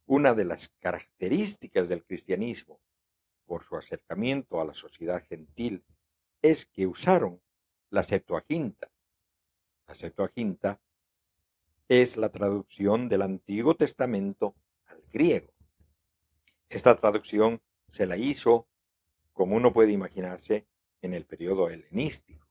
[0.07, 2.79] Una de las características del cristianismo
[3.47, 5.83] por su acercamiento a la sociedad gentil
[6.43, 7.41] es que usaron
[7.89, 8.91] la Septuaginta.
[9.87, 10.79] La Septuaginta
[11.89, 14.55] es la traducción del Antiguo Testamento
[14.87, 15.53] al griego.
[16.69, 18.67] Esta traducción se la hizo,
[19.33, 20.67] como uno puede imaginarse,
[21.01, 22.47] en el periodo helenístico.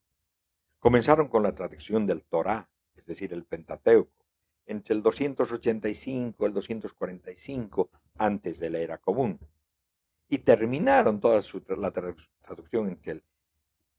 [0.79, 4.22] Comenzaron con la traducción del Torá, es decir, el Pentateuco,
[4.65, 9.39] entre el 285 y el 245 antes de la era común.
[10.29, 13.23] Y terminaron toda su, la traducción entre el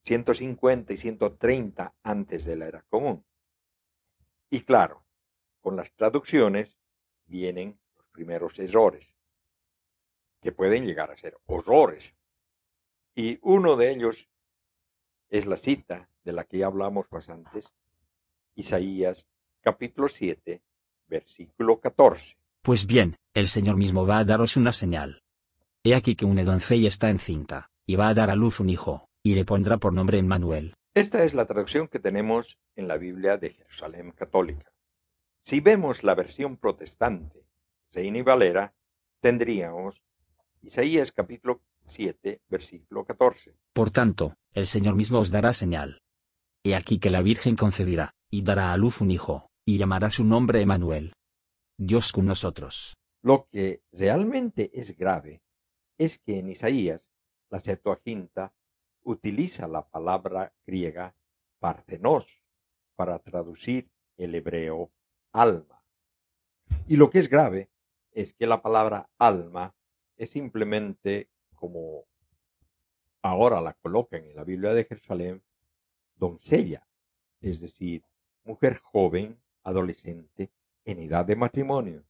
[0.04, 3.24] 150 y 130 antes de la era común.
[4.50, 5.04] Y claro,
[5.60, 6.76] con las traducciones
[7.26, 9.06] vienen los primeros errores,
[10.42, 12.14] que pueden llegar a ser horrores.
[13.14, 14.28] Y uno de ellos
[15.30, 17.72] es la cita de la que ya hablamos más antes,
[18.54, 19.26] Isaías
[19.64, 20.60] capítulo 7,
[21.08, 22.36] versículo 14.
[22.60, 25.22] Pues bien, el Señor mismo va a daros una señal.
[25.82, 29.08] He aquí que una doncella está encinta, y va a dar a luz un hijo,
[29.22, 30.74] y le pondrá por nombre Emmanuel.
[30.92, 34.70] Esta es la traducción que tenemos en la Biblia de Jerusalén Católica.
[35.44, 37.46] Si vemos la versión protestante,
[37.90, 38.74] Reina y Valera,
[39.20, 40.02] tendríamos
[40.60, 43.54] Isaías capítulo 7, versículo 14.
[43.72, 46.02] Por tanto, el Señor mismo os dará señal.
[46.62, 50.24] He aquí que la Virgen concebirá, y dará a luz un hijo, y llamará su
[50.24, 51.14] nombre Emmanuel.
[51.78, 52.94] Dios con nosotros.
[53.22, 55.42] Lo que realmente es grave
[55.98, 57.10] es que en Isaías,
[57.50, 58.52] la Septuaginta
[59.02, 61.14] utiliza la palabra griega
[61.58, 62.26] parthenos
[62.96, 64.92] para traducir el hebreo
[65.32, 65.82] alma.
[66.86, 67.70] Y lo que es grave
[68.12, 69.74] es que la palabra alma
[70.16, 72.04] es simplemente como
[73.22, 75.42] ahora la colocan en la Biblia de Jerusalén,
[76.16, 76.86] doncella,
[77.40, 78.04] es decir,
[78.44, 80.50] mujer joven, adolescente,
[80.84, 82.04] en edad de matrimonio.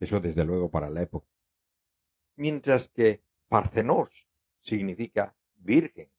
[0.00, 1.28] Eso desde luego para la época.
[2.36, 4.10] Mientras que parthenos
[4.60, 6.10] significa virgen,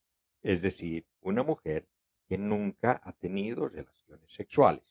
[0.41, 1.87] es decir, una mujer
[2.27, 4.83] que nunca ha tenido relaciones sexuales.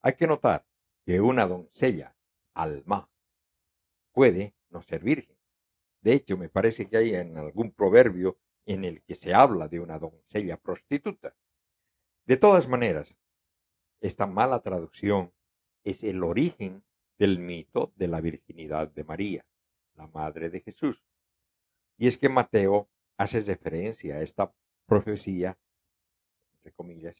[0.00, 0.66] Hay que notar
[1.04, 2.16] que una doncella,
[2.54, 3.08] alma,
[4.12, 5.36] puede no ser virgen.
[6.00, 9.80] De hecho, me parece que hay en algún proverbio en el que se habla de
[9.80, 11.34] una doncella prostituta.
[12.26, 13.14] De todas maneras,
[14.00, 15.32] esta mala traducción
[15.84, 16.82] es el origen
[17.18, 19.44] del mito de la virginidad de María,
[19.96, 21.02] la madre de Jesús.
[21.96, 24.52] Y es que Mateo hace referencia a esta
[24.86, 25.58] profecía,
[26.54, 27.16] entre comillas,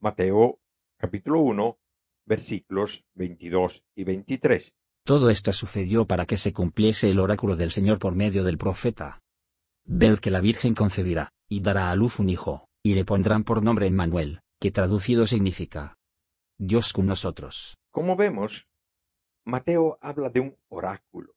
[0.00, 0.58] Mateo
[0.96, 1.78] capítulo 1,
[2.26, 4.74] versículos 22 y 23.
[5.04, 9.20] Todo esto sucedió para que se cumpliese el oráculo del Señor por medio del profeta.
[9.84, 13.62] Ved que la Virgen concebirá, y dará a luz un hijo, y le pondrán por
[13.62, 15.96] nombre Emmanuel, que traducido significa
[16.62, 17.78] Dios con nosotros.
[17.90, 18.68] Como vemos,
[19.46, 21.34] Mateo habla de un oráculo,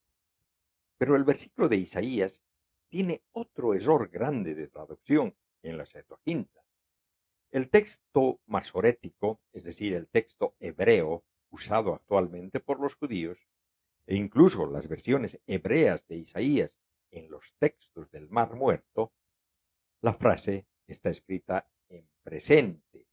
[0.98, 2.42] pero el versículo de Isaías
[2.90, 6.66] tiene otro error grande de traducción en la Septuaginta.
[7.52, 13.38] El texto masorético, es decir, el texto hebreo usado actualmente por los judíos,
[14.06, 16.78] e incluso las versiones hebreas de Isaías
[17.12, 19.14] en los textos del Mar Muerto,
[20.02, 23.08] la frase está escrita en presente,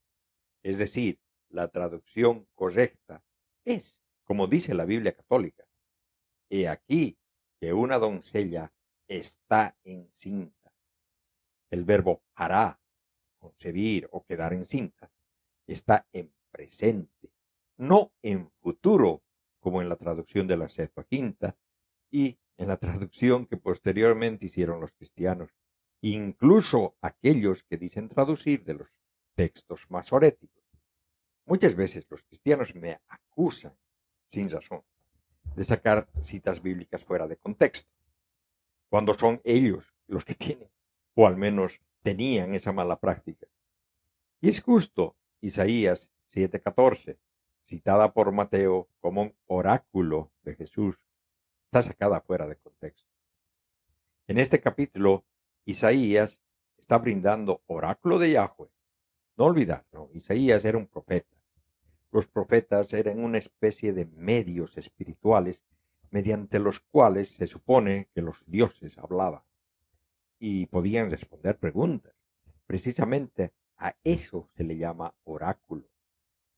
[0.65, 3.23] es decir, la traducción correcta
[3.65, 5.65] es, como dice la Biblia católica,
[6.49, 7.19] he aquí
[7.61, 8.73] que una doncella
[9.07, 10.73] está encinta.
[11.71, 12.81] el verbo hará,
[13.39, 15.11] concebir o quedar encinta,
[15.67, 17.31] está en presente,
[17.77, 19.23] no en futuro,
[19.61, 21.57] como en la traducción de la Septuaginta
[22.11, 25.51] y en la traducción que posteriormente hicieron los cristianos,
[26.03, 28.89] incluso aquellos que dicen traducir de los
[29.35, 30.60] textos masoréticos.
[31.51, 33.75] Muchas veces los cristianos me acusan,
[34.31, 34.83] sin razón,
[35.57, 37.91] de sacar citas bíblicas fuera de contexto,
[38.89, 40.71] cuando son ellos los que tienen,
[41.17, 43.49] o al menos tenían esa mala práctica.
[44.41, 47.19] Y es justo Isaías 7:14,
[47.67, 51.01] citada por Mateo como un oráculo de Jesús,
[51.65, 53.11] está sacada fuera de contexto.
[54.29, 55.25] En este capítulo,
[55.65, 56.39] Isaías
[56.79, 58.71] está brindando oráculo de Yahweh.
[59.37, 61.40] No olvidarlo, Isaías era un profeta.
[62.13, 65.61] Los profetas eran una especie de medios espirituales
[66.11, 69.43] mediante los cuales se supone que los dioses hablaban
[70.39, 72.15] y podían responder preguntas.
[72.67, 75.85] Precisamente a eso se le llama oráculo.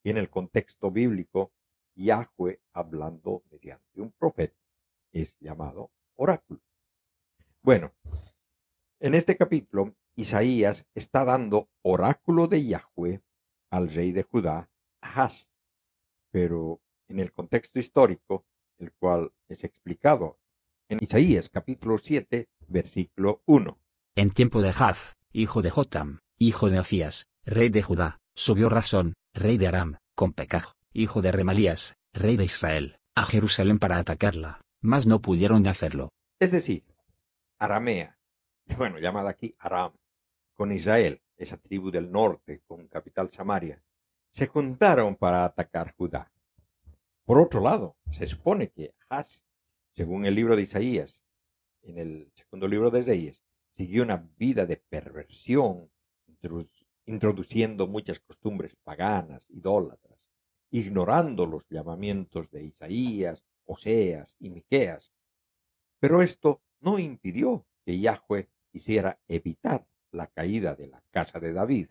[0.02, 1.52] Y en el contexto bíblico,
[1.94, 4.56] Yahweh hablando mediante un profeta
[5.12, 6.60] es llamado oráculo.
[7.62, 7.92] Bueno,
[8.98, 13.20] en este capítulo, Isaías está dando oráculo de Yahweh
[13.70, 14.68] al rey de Judá,
[15.02, 15.46] Ahaz.
[16.30, 18.46] Pero en el contexto histórico,
[18.78, 20.38] el cual es explicado
[20.88, 23.78] en Isaías capítulo 7, versículo 1.
[24.16, 29.14] En tiempo de Haz, hijo de Jotam, hijo de Afías, rey de Judá, subió Rasón,
[29.34, 34.60] rey de Aram, con Pecaj, hijo de Remalías, rey de Israel, a Jerusalén para atacarla,
[34.80, 36.10] mas no pudieron hacerlo.
[36.38, 36.84] Es decir,
[37.58, 38.18] Aramea,
[38.78, 39.92] bueno, llamada aquí Aram,
[40.54, 43.82] con Israel, esa tribu del norte con capital Samaria,
[44.32, 46.32] se juntaron para atacar Judá.
[47.24, 49.44] Por otro lado, se supone que Haz,
[49.94, 51.22] según el libro de Isaías,
[51.82, 53.42] en el segundo libro de Reyes,
[53.74, 55.90] siguió una vida de perversión,
[57.06, 60.18] introduciendo muchas costumbres paganas, idólatras,
[60.70, 65.12] ignorando los llamamientos de Isaías, Oseas y Miqueas.
[66.00, 71.90] Pero esto no impidió que Yahweh quisiera evitar la caída de la casa de David.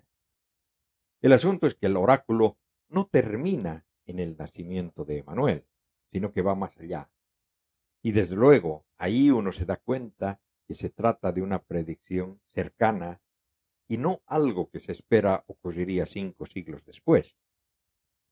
[1.22, 2.58] El asunto es que el oráculo
[2.90, 5.66] no termina en el nacimiento de Emanuel,
[6.12, 7.10] sino que va más allá.
[8.02, 13.22] Y desde luego, ahí uno se da cuenta que se trata de una predicción cercana
[13.88, 17.36] y no algo que se espera ocurriría cinco siglos después.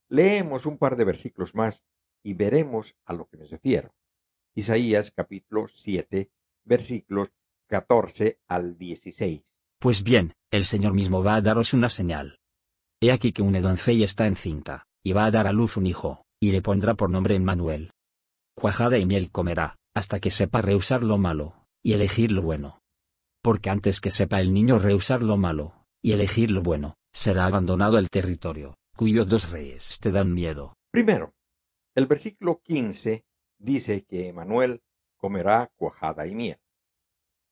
[0.08, 1.84] Leemos un par de versículos más
[2.24, 3.94] y veremos a lo que me refiero.
[4.54, 6.28] Isaías capítulo 7,
[6.64, 7.28] versículos
[7.68, 9.42] 14 al 16.
[9.78, 12.39] Pues bien, el Señor mismo va a daros una señal.
[13.02, 16.26] He aquí que una doncella está encinta, y va a dar a luz un hijo,
[16.38, 17.92] y le pondrá por nombre Emmanuel.
[18.54, 22.82] Cuajada y miel comerá, hasta que sepa rehusar lo malo, y elegir lo bueno.
[23.42, 27.96] Porque antes que sepa el niño rehusar lo malo, y elegir lo bueno, será abandonado
[27.96, 30.74] el territorio, cuyos dos reyes te dan miedo.
[30.90, 31.32] Primero,
[31.94, 33.24] el versículo 15
[33.58, 34.82] dice que Emanuel
[35.16, 36.58] comerá cuajada y miel.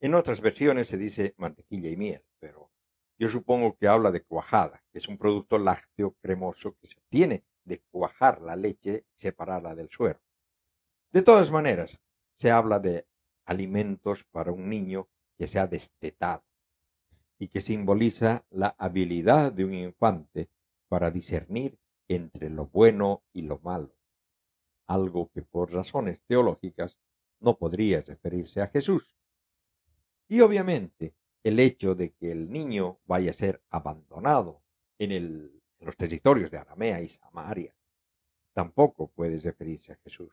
[0.00, 2.70] En otras versiones se dice mantequilla y miel, pero
[3.18, 7.44] yo supongo que habla de cuajada, que es un producto lácteo cremoso que se obtiene
[7.64, 10.20] de cuajar la leche y separarla del suero.
[11.10, 11.98] De todas maneras,
[12.36, 13.06] se habla de
[13.44, 16.44] alimentos para un niño que se ha destetado
[17.38, 20.48] y que simboliza la habilidad de un infante
[20.88, 21.78] para discernir
[22.08, 23.94] entre lo bueno y lo malo,
[24.86, 26.98] algo que por razones teológicas
[27.40, 29.16] no podría referirse a Jesús.
[30.28, 34.62] Y obviamente el hecho de que el niño vaya a ser abandonado
[34.98, 37.72] en, los territorios de Aramea y Samaria
[38.52, 40.32] tampoco puede referirse a Jesús.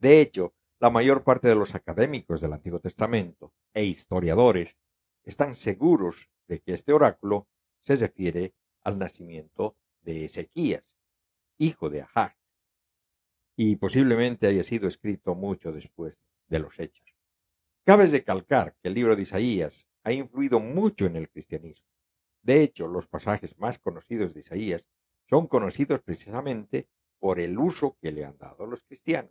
[0.00, 4.76] De hecho, la mayor parte de los académicos del Antiguo Testamento e historiadores
[5.22, 7.46] están seguros de que este oráculo
[7.80, 10.96] se refiere al nacimiento de Ezequías,
[11.58, 12.36] hijo de Ahaz,
[13.56, 16.18] y posiblemente haya sido escrito mucho después
[16.48, 17.05] de los hechos.
[17.86, 21.86] Cabe recalcar que el libro de Isaías ha influido mucho en el cristianismo.
[22.42, 24.84] De hecho, los pasajes más conocidos de Isaías
[25.30, 26.88] son conocidos precisamente
[27.20, 29.30] por el uso que le han dado los cristianos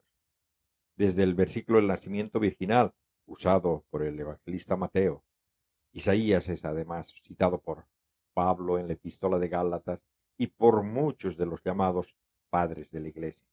[0.95, 2.93] desde el versículo del nacimiento virginal
[3.25, 5.25] usado por el evangelista Mateo.
[5.91, 7.85] Isaías es además citado por
[8.33, 9.99] Pablo en la epístola de Gálatas
[10.37, 12.15] y por muchos de los llamados
[12.49, 13.45] padres de la iglesia.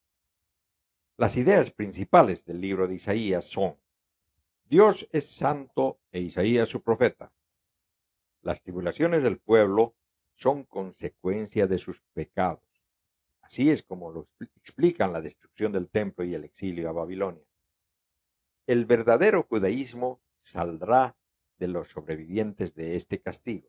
[1.16, 3.81] Las ideas principales del libro de Isaías son
[4.72, 7.30] Dios es santo e Isaías su profeta.
[8.40, 9.96] Las tribulaciones del pueblo
[10.36, 12.64] son consecuencia de sus pecados.
[13.42, 17.44] Así es como lo explican la destrucción del templo y el exilio a Babilonia.
[18.66, 21.18] El verdadero judaísmo saldrá
[21.58, 23.68] de los sobrevivientes de este castigo.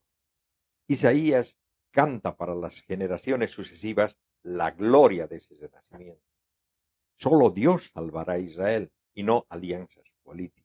[0.88, 1.58] Isaías
[1.92, 6.24] canta para las generaciones sucesivas la gloria de ese renacimiento.
[7.18, 10.63] Solo Dios salvará a Israel y no alianzas políticas.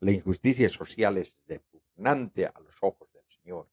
[0.00, 3.68] La injusticia social es repugnante a los ojos del Señor.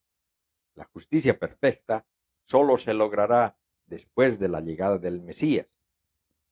[0.75, 2.05] La justicia perfecta
[2.45, 5.67] solo se logrará después de la llegada del Mesías,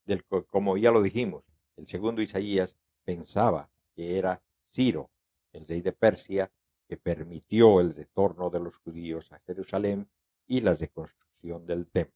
[0.05, 1.43] del, como ya lo dijimos,
[1.75, 2.73] el segundo Isaías
[3.03, 5.09] pensaba que era Ciro,
[5.51, 6.49] el rey de Persia,
[6.87, 10.07] que permitió el retorno de los judíos a Jerusalén
[10.47, 12.15] y la reconstrucción del templo.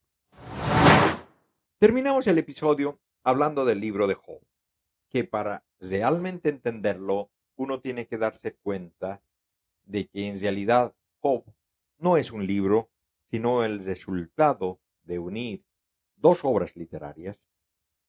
[1.78, 4.40] Terminamos el episodio hablando del libro de Job,
[5.10, 7.30] que para realmente entenderlo
[7.60, 9.20] uno tiene que darse cuenta
[9.84, 11.44] de que en realidad Job
[11.98, 12.88] no es un libro,
[13.30, 15.62] sino el resultado de unir
[16.16, 17.38] dos obras literarias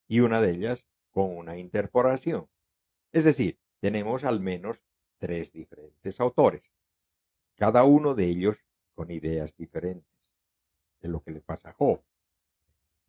[0.08, 2.48] y una de ellas con una interpolación.
[3.12, 4.78] Es decir, tenemos al menos
[5.18, 6.64] tres diferentes autores,
[7.58, 8.58] cada uno de ellos
[8.96, 10.34] con ideas diferentes
[11.02, 12.02] de lo que le pasa a Job,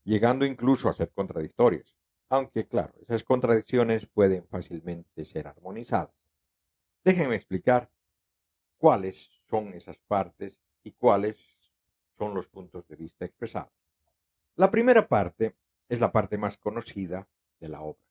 [0.02, 1.96] llegando incluso a ser contradictorios,
[2.28, 6.21] aunque claro, esas contradicciones pueden fácilmente ser armonizadas.
[7.04, 7.90] Déjenme explicar
[8.78, 9.16] cuáles
[9.50, 11.36] son esas partes y cuáles
[12.16, 13.72] son los puntos de vista expresados.
[14.56, 15.56] La primera parte
[15.88, 17.28] es la parte más conocida
[17.58, 18.04] de la obra,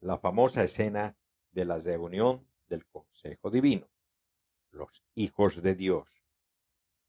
[0.00, 1.16] la famosa escena
[1.50, 3.88] de la reunión del Consejo Divino,
[4.70, 6.08] los hijos de Dios.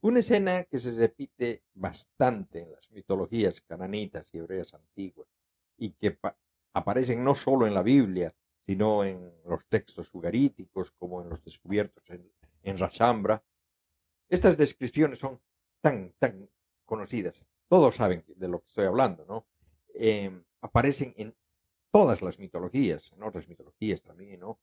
[0.02, 5.28] Una escena que se repite bastante en las mitologías cananitas y hebreas antiguas
[5.78, 6.18] y que
[6.74, 8.34] aparecen no solo en la Biblia,
[8.66, 12.30] sino en los textos ugaríticos como en los descubiertos en,
[12.64, 13.44] en Rashambra.
[14.28, 15.40] Estas descripciones son
[15.82, 16.50] tan, tan
[16.86, 17.40] conocidas.
[17.68, 19.46] Todos saben de lo que estoy hablando, ¿no?
[19.94, 21.36] Em, aparecen en
[21.92, 24.60] todas las mitologías, en otras mitologías también, ¿no?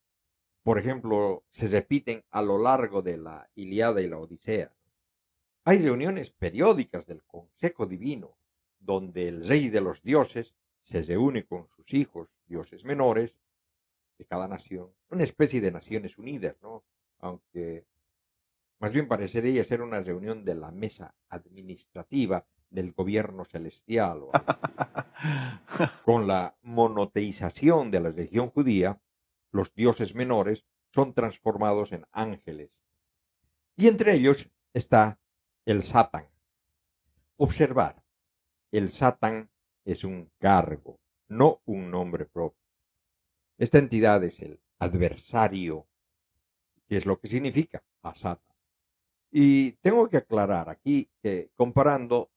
[0.62, 4.72] Por ejemplo, se repiten a lo largo de la Iliada y la Odisea.
[5.64, 8.36] Hay reuniones periódicas del Consejo Divino,
[8.78, 13.36] donde el rey de los dioses se reúne con sus hijos, dioses menores,
[14.22, 16.84] de cada nación, una especie de Naciones Unidas, ¿no?
[17.18, 17.84] Aunque
[18.78, 24.22] más bien parecería ser una reunión de la mesa administrativa del gobierno celestial.
[26.04, 29.00] Con la monoteización de la religión judía,
[29.50, 30.64] los dioses menores
[30.94, 32.80] son transformados en ángeles.
[33.76, 35.18] Y entre ellos está
[35.64, 36.26] el Satán.
[37.36, 38.02] Observar,
[38.70, 39.50] el Satán
[39.84, 42.61] es un cargo, no un nombre propio.
[43.58, 45.86] Esta entidad es el adversario,
[46.88, 48.56] que es lo que significa a Satán.
[49.30, 52.30] Y tengo que aclarar aquí que comparando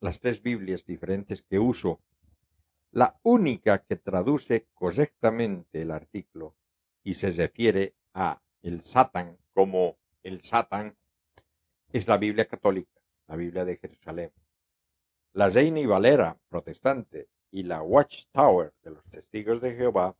[0.00, 2.00] las tres Biblias diferentes que uso,
[2.92, 6.54] la única que traduce correctamente el artículo
[7.02, 10.96] y se refiere a el Satán como el Satán
[11.92, 14.32] es la Biblia católica, la Biblia de Jerusalén.
[15.32, 20.14] La Reina y Valera protestante y la Watchtower de los Testigos de Jehová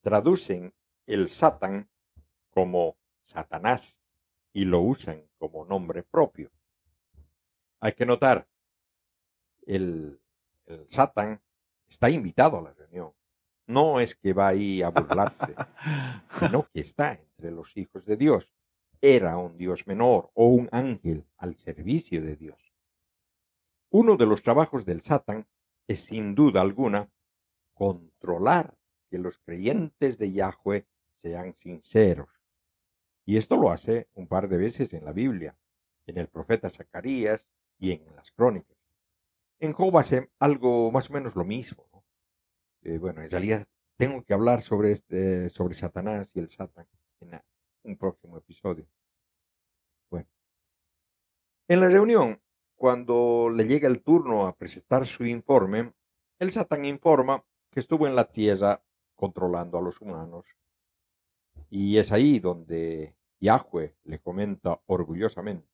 [0.00, 0.72] traducen
[1.06, 1.88] el Satán
[2.50, 3.98] como Satanás
[4.52, 6.50] y lo usan como nombre propio.
[7.80, 8.48] Hay que notar
[9.66, 10.18] el,
[10.90, 11.40] Satán
[11.88, 13.12] está invitado a la reunión.
[13.66, 15.54] No es que va ahí a burlarse,
[16.38, 18.50] sino que está entre los hijos de Dios.
[19.00, 22.58] Era un Dios menor o un ángel al servicio de Dios.
[23.90, 25.46] Uno de los trabajos del Satán
[25.86, 27.08] es sin duda alguna
[27.74, 28.77] controlar
[29.10, 30.86] que los creyentes de Yahweh
[31.22, 32.28] sean sinceros.
[33.24, 35.56] Y esto lo hace un par de veces en la Biblia,
[36.06, 37.46] en el profeta Zacarías
[37.78, 38.78] y en las crónicas.
[39.60, 41.86] En Job hace algo más o menos lo mismo.
[42.82, 46.86] Eh, bueno, en realidad tengo que hablar sobre, este, sobre Satanás y el Satán
[47.20, 47.40] en
[47.82, 48.86] un próximo episodio.
[50.08, 50.28] Bueno,
[51.66, 52.40] en la reunión,
[52.76, 55.92] cuando le llega el turno a presentar su informe,
[56.38, 58.80] el Satán informa que estuvo en la tierra
[59.18, 60.46] controlando a los humanos.
[61.68, 65.68] Y es ahí donde Yahweh le comenta orgullosamente,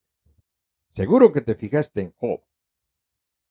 [0.95, 2.41] seguro que te fijaste en Job,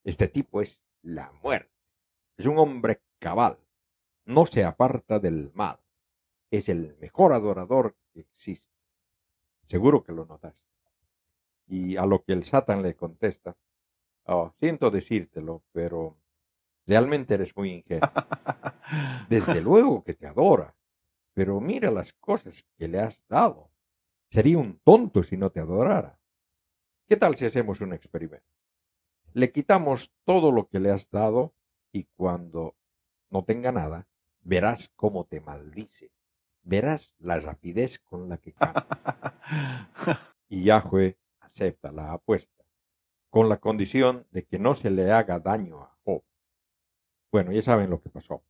[0.04, 1.72] este tipo es la muerte.
[2.36, 3.60] Es un hombre cabal.
[4.26, 5.80] No se aparta del mal.
[6.50, 8.74] Es el mejor adorador que existe.
[9.70, 10.60] Seguro que lo notaste.
[11.68, 13.56] Y a lo que el Satán le contesta,
[14.26, 16.18] oh, siento decírtelo, pero
[16.86, 18.10] realmente eres muy ingenuo.
[19.30, 20.76] Desde luego que te adora,
[21.34, 23.72] pero mira las cosas que le has dado.
[24.30, 26.20] Sería un tonto si no te adorara.
[27.08, 28.54] ¿Qué tal si hacemos un experimento?
[29.34, 31.54] le quitamos todo lo que le has dado
[31.92, 32.76] y cuando
[33.30, 34.08] no tenga nada,
[34.42, 36.12] verás cómo te maldice.
[36.66, 38.88] verás la rapidez con la que cambia.
[40.50, 42.64] Y Yahweh acepta la apuesta,
[43.32, 46.24] con la condición de que no se le haga daño a Job.
[47.34, 48.44] Bueno, ya saben lo que pasó.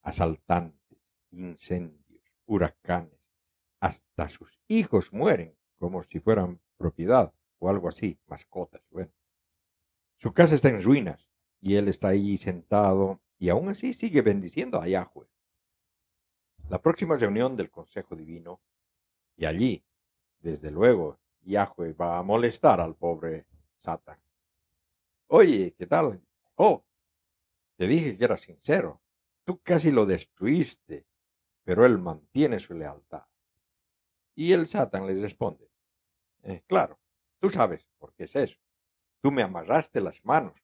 [0.00, 0.98] Asaltantes,
[1.32, 3.20] incendios, huracanes,
[3.78, 8.80] hasta sus hijos mueren como si fueran propiedad o algo así, mascotas.
[8.90, 9.12] Bueno,
[10.16, 11.28] su casa está en ruinas
[11.60, 15.28] y él está ahí sentado y aún así sigue bendiciendo a Yahweh.
[16.70, 18.62] La próxima reunión del Consejo Divino
[19.36, 19.84] y allí,
[20.38, 23.44] desde luego, Yahweh va a molestar al pobre
[23.80, 24.18] Satan.
[25.26, 26.18] Oye, ¿qué tal?
[26.54, 26.82] Oh,
[27.80, 29.00] te dije que era sincero.
[29.46, 31.06] Tú casi lo destruiste,
[31.64, 33.24] pero él mantiene su lealtad.
[34.34, 35.66] Y el Satan les responde,
[36.42, 36.98] eh, claro,
[37.38, 38.58] tú sabes por qué es eso.
[39.22, 40.60] Tú me amarraste las manos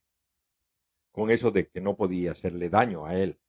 [1.10, 3.40] con eso de que no podía hacerle daño a él.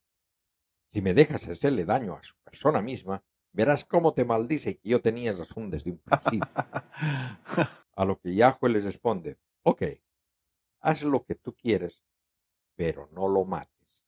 [0.87, 5.01] Si me dejas hacerle daño a su persona misma, verás cómo te maldice que yo
[5.01, 6.49] tenía razón desde un principio.
[7.97, 9.81] A lo que Yahweh les responde, ok,
[10.79, 12.06] haz lo que tú quieres,
[12.77, 14.05] pero no lo mates.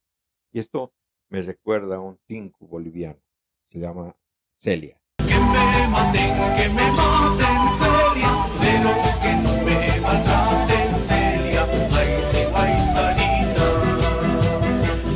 [0.53, 0.93] Y esto
[1.29, 3.19] me recuerda a un tinku boliviano,
[3.67, 4.15] se llama
[4.57, 4.97] Celia.
[5.17, 8.91] Que me maten, que me maten, Celia, pero
[9.21, 11.63] que no me maltraten, Celia,
[11.97, 13.67] ay, sí, ay, Sarita.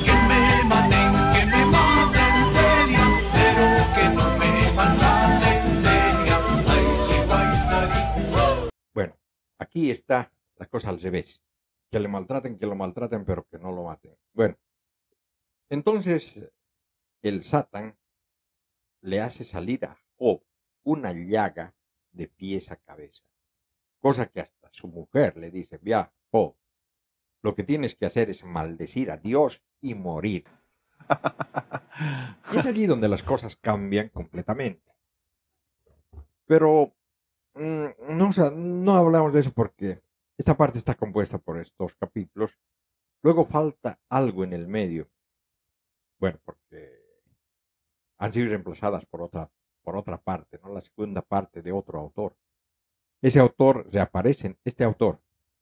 [0.04, 6.38] Que me maten, que me maten, Celia, pero que no me maltraten, Celia,
[6.74, 8.70] ay, sí, ay, Sarita.
[8.94, 9.14] Bueno,
[9.60, 11.40] aquí está la cosa al revés.
[11.94, 14.16] Que le maltraten, que lo maltraten, pero que no lo maten.
[14.34, 14.56] Bueno,
[15.70, 16.34] entonces
[17.22, 17.96] el Satan
[19.02, 20.42] le hace salir a Job
[20.84, 21.76] una llaga
[22.12, 23.24] de pies a cabeza.
[24.02, 26.56] Cosa que hasta su mujer le dice, ya, Job,
[27.44, 30.46] lo que tienes que hacer es maldecir a Dios y morir.
[32.54, 34.92] Y es allí donde las cosas cambian completamente.
[36.48, 36.92] Pero
[37.54, 40.02] mm, no, no hablamos de eso porque
[40.38, 42.52] esta parte está compuesta por estos capítulos.
[43.22, 45.10] Luego falta algo en el medio.
[46.20, 47.02] Bueno, porque
[48.18, 49.50] han sido reemplazadas por otra,
[49.84, 50.74] por otra parte, ¿no?
[50.74, 52.36] La segunda parte de otro autor.
[53.22, 55.20] Ese autor reaparece, este autor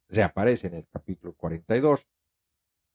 [0.09, 2.05] reaparece en el capítulo 42,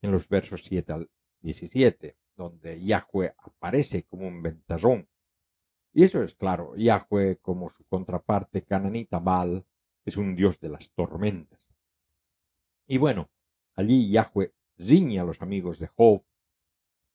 [0.02, 1.10] en los versos 7 al
[1.40, 5.08] 17, donde Yahweh aparece como un ventarrón.
[5.92, 9.64] Y eso es claro, Yahweh como su contraparte cananita Baal
[10.04, 11.65] es un dios de las tormentas.
[12.86, 13.28] Y bueno,
[13.74, 16.22] allí Yahweh riñe a los amigos de Job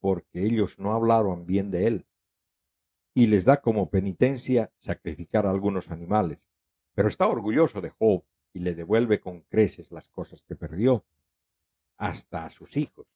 [0.00, 2.06] porque ellos no hablaron bien de él
[3.14, 6.48] y les da como penitencia sacrificar a algunos animales.
[6.94, 11.04] Pero está orgulloso de Job y le devuelve con creces las cosas que perdió,
[11.96, 13.06] hasta a sus hijos.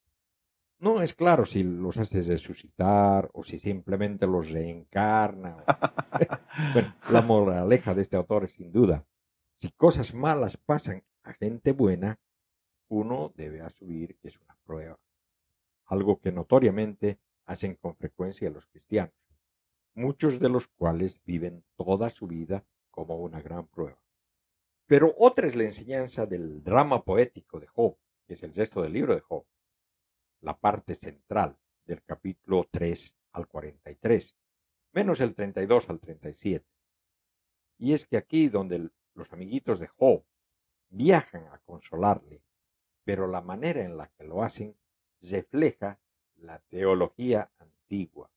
[0.78, 5.64] No es claro si los hace resucitar o si simplemente los reencarna.
[6.72, 9.04] Bueno, la moraleja de este autor es sin duda,
[9.58, 12.18] si cosas malas pasan a gente buena,
[12.88, 14.98] uno debe asumir que es una prueba,
[15.86, 19.14] algo que notoriamente hacen con frecuencia los cristianos,
[19.94, 23.98] muchos de los cuales viven toda su vida como una gran prueba.
[24.86, 28.92] Pero otra es la enseñanza del drama poético de Job, que es el resto del
[28.92, 29.44] libro de Job,
[30.40, 31.56] la parte central
[31.86, 34.36] del capítulo 3 al 43,
[34.92, 36.64] menos el 32 al 37.
[37.78, 40.24] Y es que aquí donde los amiguitos de Job
[40.88, 42.42] viajan a consolarle,
[43.06, 44.74] pero la manera en la que lo hacen
[45.22, 46.00] refleja
[46.38, 48.28] la teología antigua,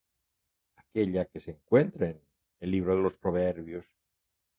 [0.76, 2.22] aquella que se encuentra en
[2.60, 3.88] el libro de los Proverbios,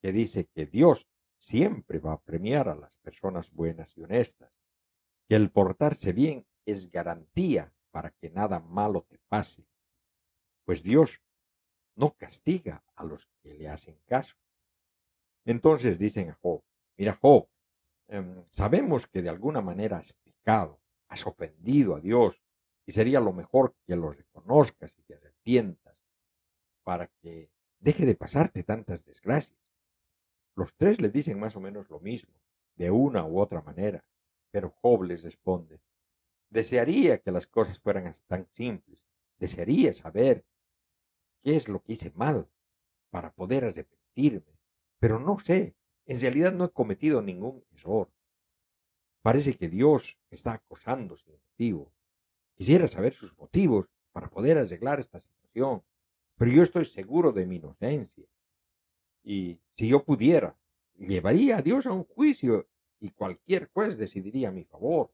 [0.03, 1.07] que dice que Dios
[1.37, 4.53] siempre va a premiar a las personas buenas y honestas,
[5.29, 9.65] que el portarse bien es garantía para que nada malo te pase,
[10.65, 11.21] pues Dios
[11.95, 14.35] no castiga a los que le hacen caso.
[15.45, 16.65] Entonces dicen a Job,
[16.97, 17.47] mira Job,
[18.11, 22.41] em, sabemos que de alguna manera has pecado, has ofendido a Dios,
[22.87, 26.03] y sería lo mejor que lo reconozcas y te arrepientas
[26.83, 29.59] para que deje de pasarte tantas desgracias.
[30.57, 32.35] Los tres le dicen más o menos lo mismo,
[32.77, 34.05] de una u otra manera,
[34.51, 35.81] pero Job les responde,
[36.49, 39.07] desearía que las cosas fueran tan simples,
[39.39, 40.45] desearía saber
[41.43, 42.49] qué es lo que hice mal
[43.11, 44.59] para poder arrepentirme,
[44.99, 45.75] pero no sé,
[46.07, 48.11] en realidad no he cometido ningún error.
[49.23, 51.93] Parece que Dios me está acosando sin motivo.
[52.57, 55.83] Quisiera saber sus motivos para poder arreglar esta situación,
[56.37, 58.27] pero yo estoy seguro de mi inocencia.
[59.23, 60.57] Y si yo pudiera,
[60.99, 62.67] llevaría a Dios a un juicio
[63.01, 65.11] y cualquier juez decidiría a mi favor.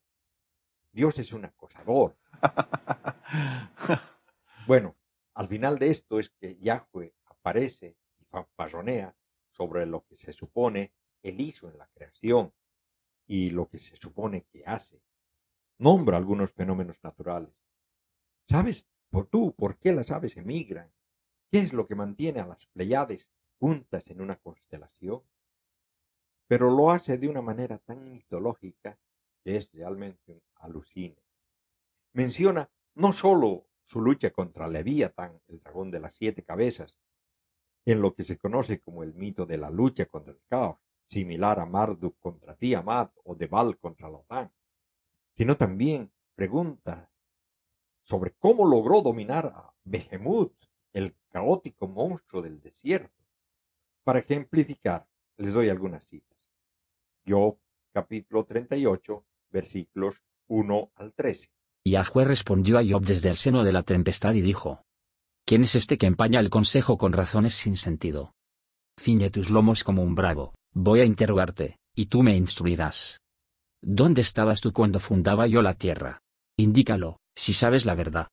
[0.93, 2.17] Dios es un acosador.
[4.67, 4.97] Bueno,
[5.35, 9.15] Al final de esto es que Yahweh aparece y fanfarronea
[9.57, 10.93] sobre lo que se supone
[11.23, 12.53] él hizo en la creación
[13.27, 15.01] y lo que se supone que hace.
[15.79, 17.53] Nombra algunos fenómenos naturales.
[18.49, 20.93] ¿Sabes por tú por qué las aves emigran?
[21.51, 23.29] ¿Qué es lo que mantiene a las Pleiades
[23.59, 25.23] juntas en una constelación?
[26.47, 28.99] Pero lo hace de una manera tan mitológica
[29.43, 31.17] que es realmente un alucine.
[32.13, 36.97] Menciona no solo su lucha contra Leviatán, el dragón de las siete cabezas,
[37.87, 40.77] en lo que se conoce como el mito de la lucha contra el caos,
[41.07, 44.51] similar a Marduk contra Tiamat o de Baal contra Lotán,
[45.35, 47.09] sino también pregunta
[48.03, 50.53] sobre cómo logró dominar a Behemoth,
[50.93, 53.25] el caótico monstruo del desierto.
[54.03, 55.07] Para ejemplificar,
[55.37, 56.39] les doy algunas citas.
[57.25, 57.59] Yo,
[57.93, 60.17] capítulo 38, versículos
[60.49, 61.51] 1 al 13.
[61.85, 64.86] Yahweh respondió a Job desde el seno de la tempestad y dijo,
[65.49, 68.35] ¿Quién es este que empaña el consejo con razones sin sentido?
[68.99, 73.21] Ciñe tus lomos como un bravo, voy a interrogarte, y tú me instruirás.
[73.81, 76.19] ¿Dónde estabas tú cuando fundaba yo la tierra?
[76.59, 78.27] Indícalo, si sabes la verdad.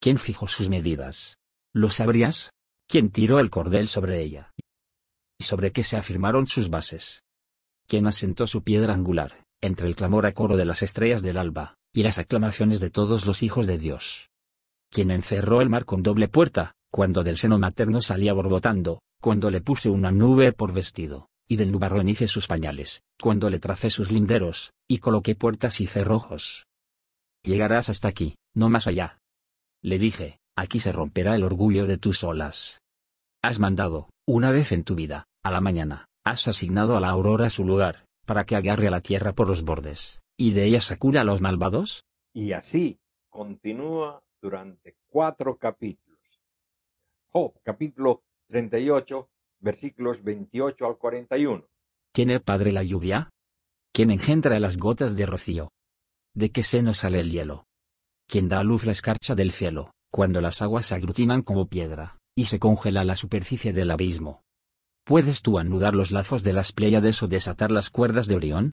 [0.00, 1.38] ¿Quién fijó sus medidas?
[1.74, 2.50] ¿Lo sabrías?
[2.86, 4.52] ¿Quién tiró el cordel sobre ella?
[5.40, 7.24] ¿Y sobre qué se afirmaron sus bases?
[7.88, 11.74] ¿Quién asentó su piedra angular, entre el clamor a coro de las estrellas del alba,
[11.92, 14.28] y las aclamaciones de todos los hijos de Dios?
[14.94, 19.60] ¿Quién encerró el mar con doble puerta, cuando del seno materno salía borbotando, cuando le
[19.60, 24.12] puse una nube por vestido, y del nubarrón hice sus pañales, cuando le tracé sus
[24.12, 26.68] linderos, y coloqué puertas y cerrojos?
[27.42, 29.18] Llegarás hasta aquí, no más allá.
[29.82, 32.80] Le dije, aquí se romperá el orgullo de tus olas.
[33.42, 37.50] Has mandado, una vez en tu vida, a la mañana, has asignado a la aurora
[37.50, 41.22] su lugar, para que agarre a la tierra por los bordes, y de ella sacura
[41.22, 42.04] a los malvados.
[42.32, 46.20] Y así continúa durante cuatro capítulos.
[47.30, 49.30] Job, capítulo 38,
[49.60, 51.66] versículos 28 al 41.
[52.12, 53.30] ¿Tiene padre la lluvia?
[53.90, 55.70] ¿Quién engendra las gotas de rocío?
[56.34, 57.64] ¿De qué seno sale el hielo?
[58.28, 62.18] ¿Quién da a luz la escarcha del cielo, cuando las aguas se aglutinan como piedra,
[62.36, 64.42] y se congela la superficie del abismo?
[65.06, 68.72] ¿Puedes tú anudar los lazos de las Pléyades o desatar las cuerdas de Orión?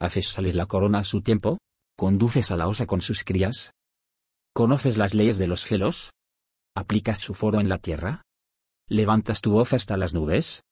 [0.00, 1.58] ¿Haces salir la corona a su tiempo?
[1.96, 3.70] ¿Conduces a la osa con sus crías?
[4.56, 6.14] ¿Conoces las leyes de los cielos?
[6.74, 8.22] ¿Aplicas su foro en la tierra?
[8.88, 10.62] ¿Levantas tu voz hasta las nubes?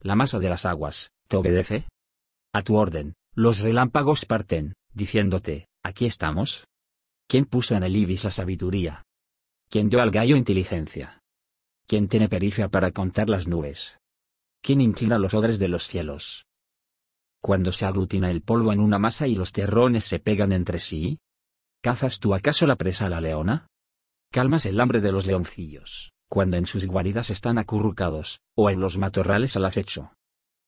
[0.00, 1.86] ¿La masa de las aguas, te obedece?
[2.52, 6.64] A tu orden, los relámpagos parten, diciéndote, aquí estamos.
[7.28, 9.04] ¿Quién puso en el ibis la sabiduría?
[9.68, 11.20] ¿Quién dio al gallo inteligencia?
[11.86, 14.00] ¿Quién tiene pericia para contar las nubes?
[14.60, 16.46] ¿Quién inclina los odres de los cielos?
[17.40, 21.20] Cuando se aglutina el polvo en una masa y los terrones se pegan entre sí?
[21.82, 23.66] ¿Cazas tú acaso la presa a la leona?
[24.30, 28.98] ¿Calmas el hambre de los leoncillos, cuando en sus guaridas están acurrucados, o en los
[28.98, 30.12] matorrales al acecho?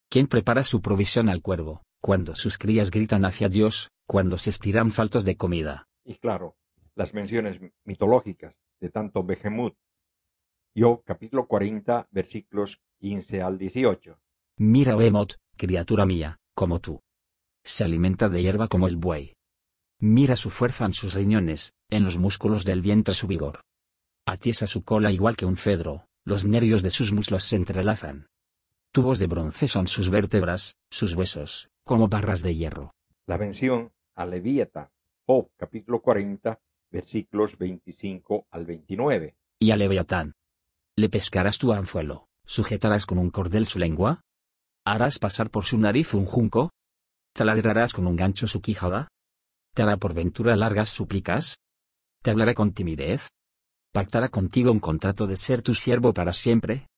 [0.08, 4.90] ¿Quién prepara su provisión al cuervo, cuando sus crías gritan hacia Dios, cuando se estiran
[4.90, 5.84] faltos de comida?
[6.02, 6.56] Y claro,
[6.94, 9.76] las menciones mitológicas de tanto Behemoth.
[10.74, 14.18] Yo, capítulo 40, versículos 15 al 18.
[14.56, 17.02] Mira Behemoth, criatura mía, como tú.
[17.62, 19.34] Se alimenta de hierba como el buey.
[20.04, 23.60] Mira su fuerza en sus riñones, en los músculos del vientre su vigor.
[24.26, 28.26] Atiesa su cola igual que un cedro, los nervios de sus muslos se entrelazan.
[28.90, 32.90] Tubos de bronce son sus vértebras, sus huesos, como barras de hierro.
[33.28, 34.88] La mención a Leviatán,
[35.24, 36.58] Job, capítulo 40,
[36.90, 39.36] versículos 25 al 29.
[39.60, 40.32] Y a Leviatán.
[40.96, 42.26] ¿Le pescarás tu anzuelo?
[42.44, 44.20] ¿Sujetarás con un cordel su lengua?
[44.84, 46.70] ¿Harás pasar por su nariz un junco?
[47.34, 49.11] ¿Taladrarás con un gancho su quijada?
[49.74, 51.58] ¿Te hará por ventura largas súplicas?
[52.22, 53.28] ¿Te hablará con timidez?
[53.90, 56.88] ¿Pactará contigo un contrato de ser tu siervo para siempre?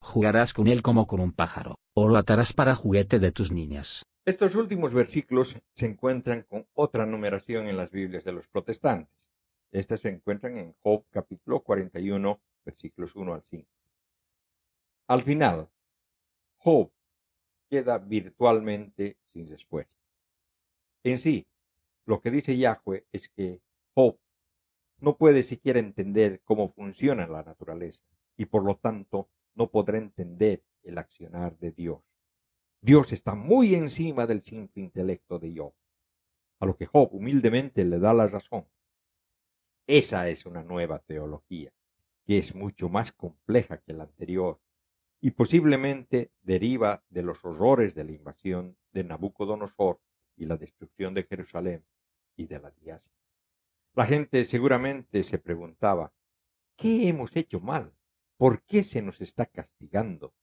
[0.00, 4.04] ¿Jugarás con él como con un pájaro, o lo atarás para juguete de tus niñas?
[4.24, 9.28] Estos últimos versículos se encuentran con otra numeración en las Biblias de los protestantes.
[9.72, 13.68] Estas se encuentran en Job capítulo 41, versículos 1 al 5.
[15.08, 15.68] Al final,
[16.58, 16.92] Job
[17.68, 20.00] queda virtualmente sin respuesta.
[21.02, 21.48] En sí,
[22.06, 23.60] lo que dice Yahweh es que
[23.94, 24.18] Job
[24.98, 28.02] no puede siquiera entender cómo funciona la naturaleza
[28.36, 32.00] y por lo tanto no podrá entender el accionar de Dios.
[32.80, 35.72] Dios está muy encima del simple intelecto de Job,
[36.60, 38.66] a lo que Job humildemente le da la razón.
[39.86, 41.72] Esa es una nueva teología,
[42.24, 44.60] que es mucho más compleja que la anterior
[45.20, 50.00] y posiblemente deriva de los horrores de la invasión de Nabucodonosor
[50.36, 51.84] y la destrucción de Jerusalén
[52.36, 53.12] y de la diáspora.
[53.94, 56.12] La gente seguramente se preguntaba,
[56.76, 57.92] ¿qué hemos hecho mal?
[58.36, 60.34] ¿Por qué se nos está castigando?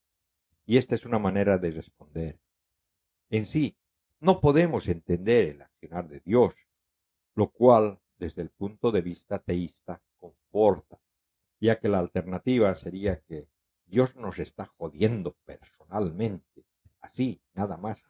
[0.65, 2.39] Y esta es una manera de responder.
[3.29, 3.75] En sí,
[4.19, 6.53] no podemos entender el accionar de Dios,
[7.35, 10.99] lo cual, desde el punto de vista teísta, conforta,
[11.59, 13.47] ya que la alternativa sería que
[13.85, 16.65] Dios nos está jodiendo personalmente,
[17.09, 18.01] así, nada más.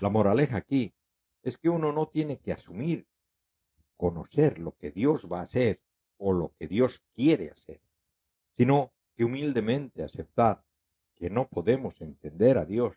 [0.00, 0.94] La moraleja aquí
[1.42, 3.06] es que uno no tiene que asumir,
[3.96, 5.80] conocer lo que Dios va a hacer
[6.18, 7.80] o lo que Dios quiere hacer,
[8.56, 10.62] sino que humildemente aceptar
[11.14, 12.96] que no podemos entender a Dios.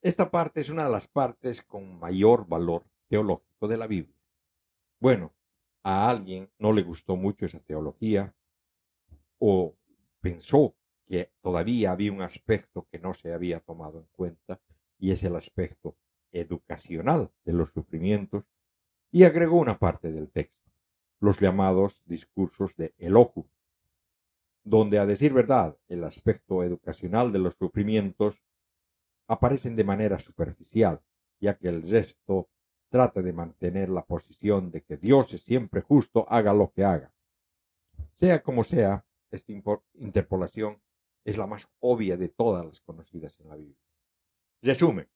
[0.00, 4.16] Esta parte es una de las partes con mayor valor teológico de la Biblia.
[4.98, 5.32] Bueno,
[5.84, 8.34] a alguien no le gustó mucho esa teología
[9.38, 9.76] o
[10.20, 10.74] pensó
[11.12, 14.58] que todavía había un aspecto que no se había tomado en cuenta
[14.98, 15.94] y es el aspecto
[16.32, 18.44] educacional de los sufrimientos
[19.10, 20.70] y agregó una parte del texto,
[21.20, 23.46] los llamados discursos de Eloju,
[24.64, 28.34] donde a decir verdad el aspecto educacional de los sufrimientos
[29.28, 31.02] aparecen de manera superficial,
[31.40, 32.48] ya que el resto
[32.88, 37.12] trata de mantener la posición de que Dios es siempre justo, haga lo que haga.
[38.14, 39.52] Sea como sea, esta
[39.92, 40.78] interpolación
[41.24, 43.78] es la más obvia de todas las conocidas en la Biblia.
[44.62, 45.08] Resumen.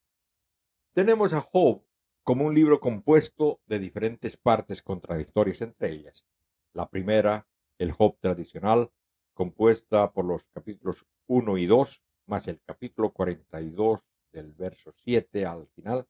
[0.93, 1.83] Tenemos a Job
[2.23, 6.25] como un libro compuesto de diferentes partes contradictorias entre ellas.
[6.73, 7.47] La primera,
[7.79, 8.91] el Job tradicional,
[9.35, 14.01] compuesta por los capítulos 1 y 2, más el capítulo 42
[14.33, 16.07] del verso 7 al final,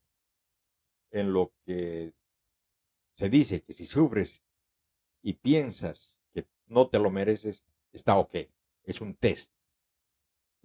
[1.10, 2.12] en lo que
[3.16, 4.42] se dice que si sufres
[5.22, 8.34] y piensas que no te lo mereces, está ok,
[8.84, 9.55] es un test.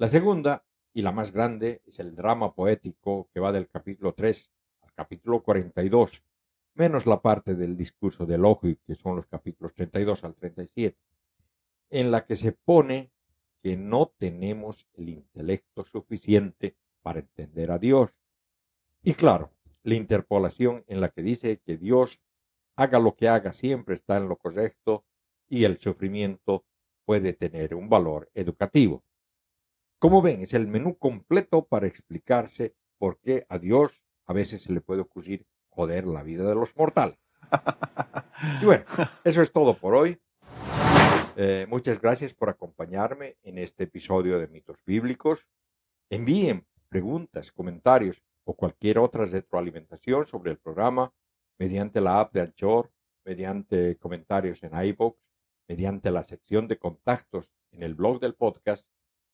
[0.02, 4.49] La segunda y la más grande es el drama poético que va del capítulo 3
[4.82, 6.24] al capítulo 42,
[6.74, 10.97] menos la parte del discurso de Elogi, que son los capítulos 32 al 37,
[11.91, 13.12] en la que se pone
[13.62, 18.10] que no tenemos el intelecto suficiente para entender a Dios.
[19.04, 19.52] Y claro,
[19.84, 22.20] la interpolación en la que dice que Dios
[22.76, 25.06] haga lo que haga siempre está en lo correcto
[25.47, 26.66] y el sufrimiento
[27.06, 29.04] puede tener un valor educativo.
[30.02, 33.91] Como ven, es el menú completo para explicarse por qué a Dios
[34.26, 37.20] a veces se le puede ocurrir joder la vida de los mortales.
[38.64, 38.84] Y bueno,
[39.24, 40.18] eso es todo por hoy.
[41.36, 45.45] Eh, muchas gracias por acompañarme en este episodio de Mitos Bíblicos.
[46.10, 51.14] Envíen preguntas, comentarios o cualquier otra retroalimentación sobre el programa
[51.60, 52.89] mediante la app de Anchor,
[53.24, 55.16] mediante comentarios en iVoox,
[55.68, 58.84] mediante la sección de contactos en el blog del podcast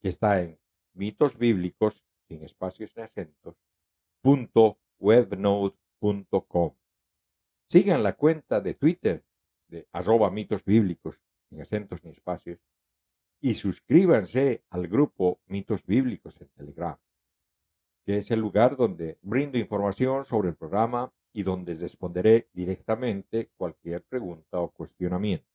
[0.02, 0.60] que está en
[0.94, 3.56] mitos bíblicos sin espacios ni acentos
[4.22, 6.74] punto webnode.com.
[7.70, 9.24] Sigan la cuenta de Twitter
[9.68, 11.16] de arroba mitos bíblicos
[11.50, 12.60] sin acentos ni espacios
[13.42, 16.98] y suscríbanse al grupo Mitos Bíblicos en Telegram,
[18.06, 24.04] que es el lugar donde brindo información sobre el programa y donde responderé directamente cualquier
[24.04, 25.46] pregunta o cuestionamiento.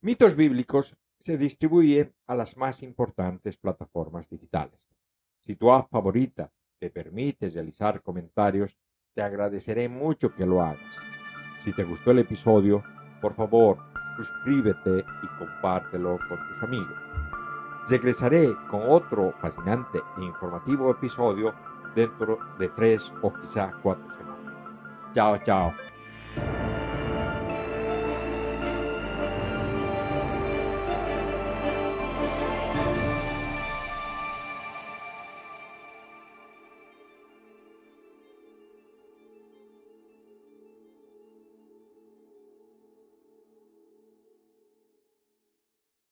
[0.00, 4.86] Mitos Bíblicos se distribuye a las más importantes plataformas digitales.
[5.40, 8.76] Si tu app favorita te permite realizar comentarios,
[9.14, 10.80] te agradeceré mucho que lo hagas.
[11.64, 12.82] Si te gustó el episodio,
[13.20, 13.78] por favor,
[14.16, 16.98] suscríbete y compártelo con tus amigos.
[17.88, 21.52] Regresaré con otro fascinante e informativo episodio
[21.94, 25.14] dentro de tres o quizá cuatro semanas.
[25.14, 26.69] Chao, chao.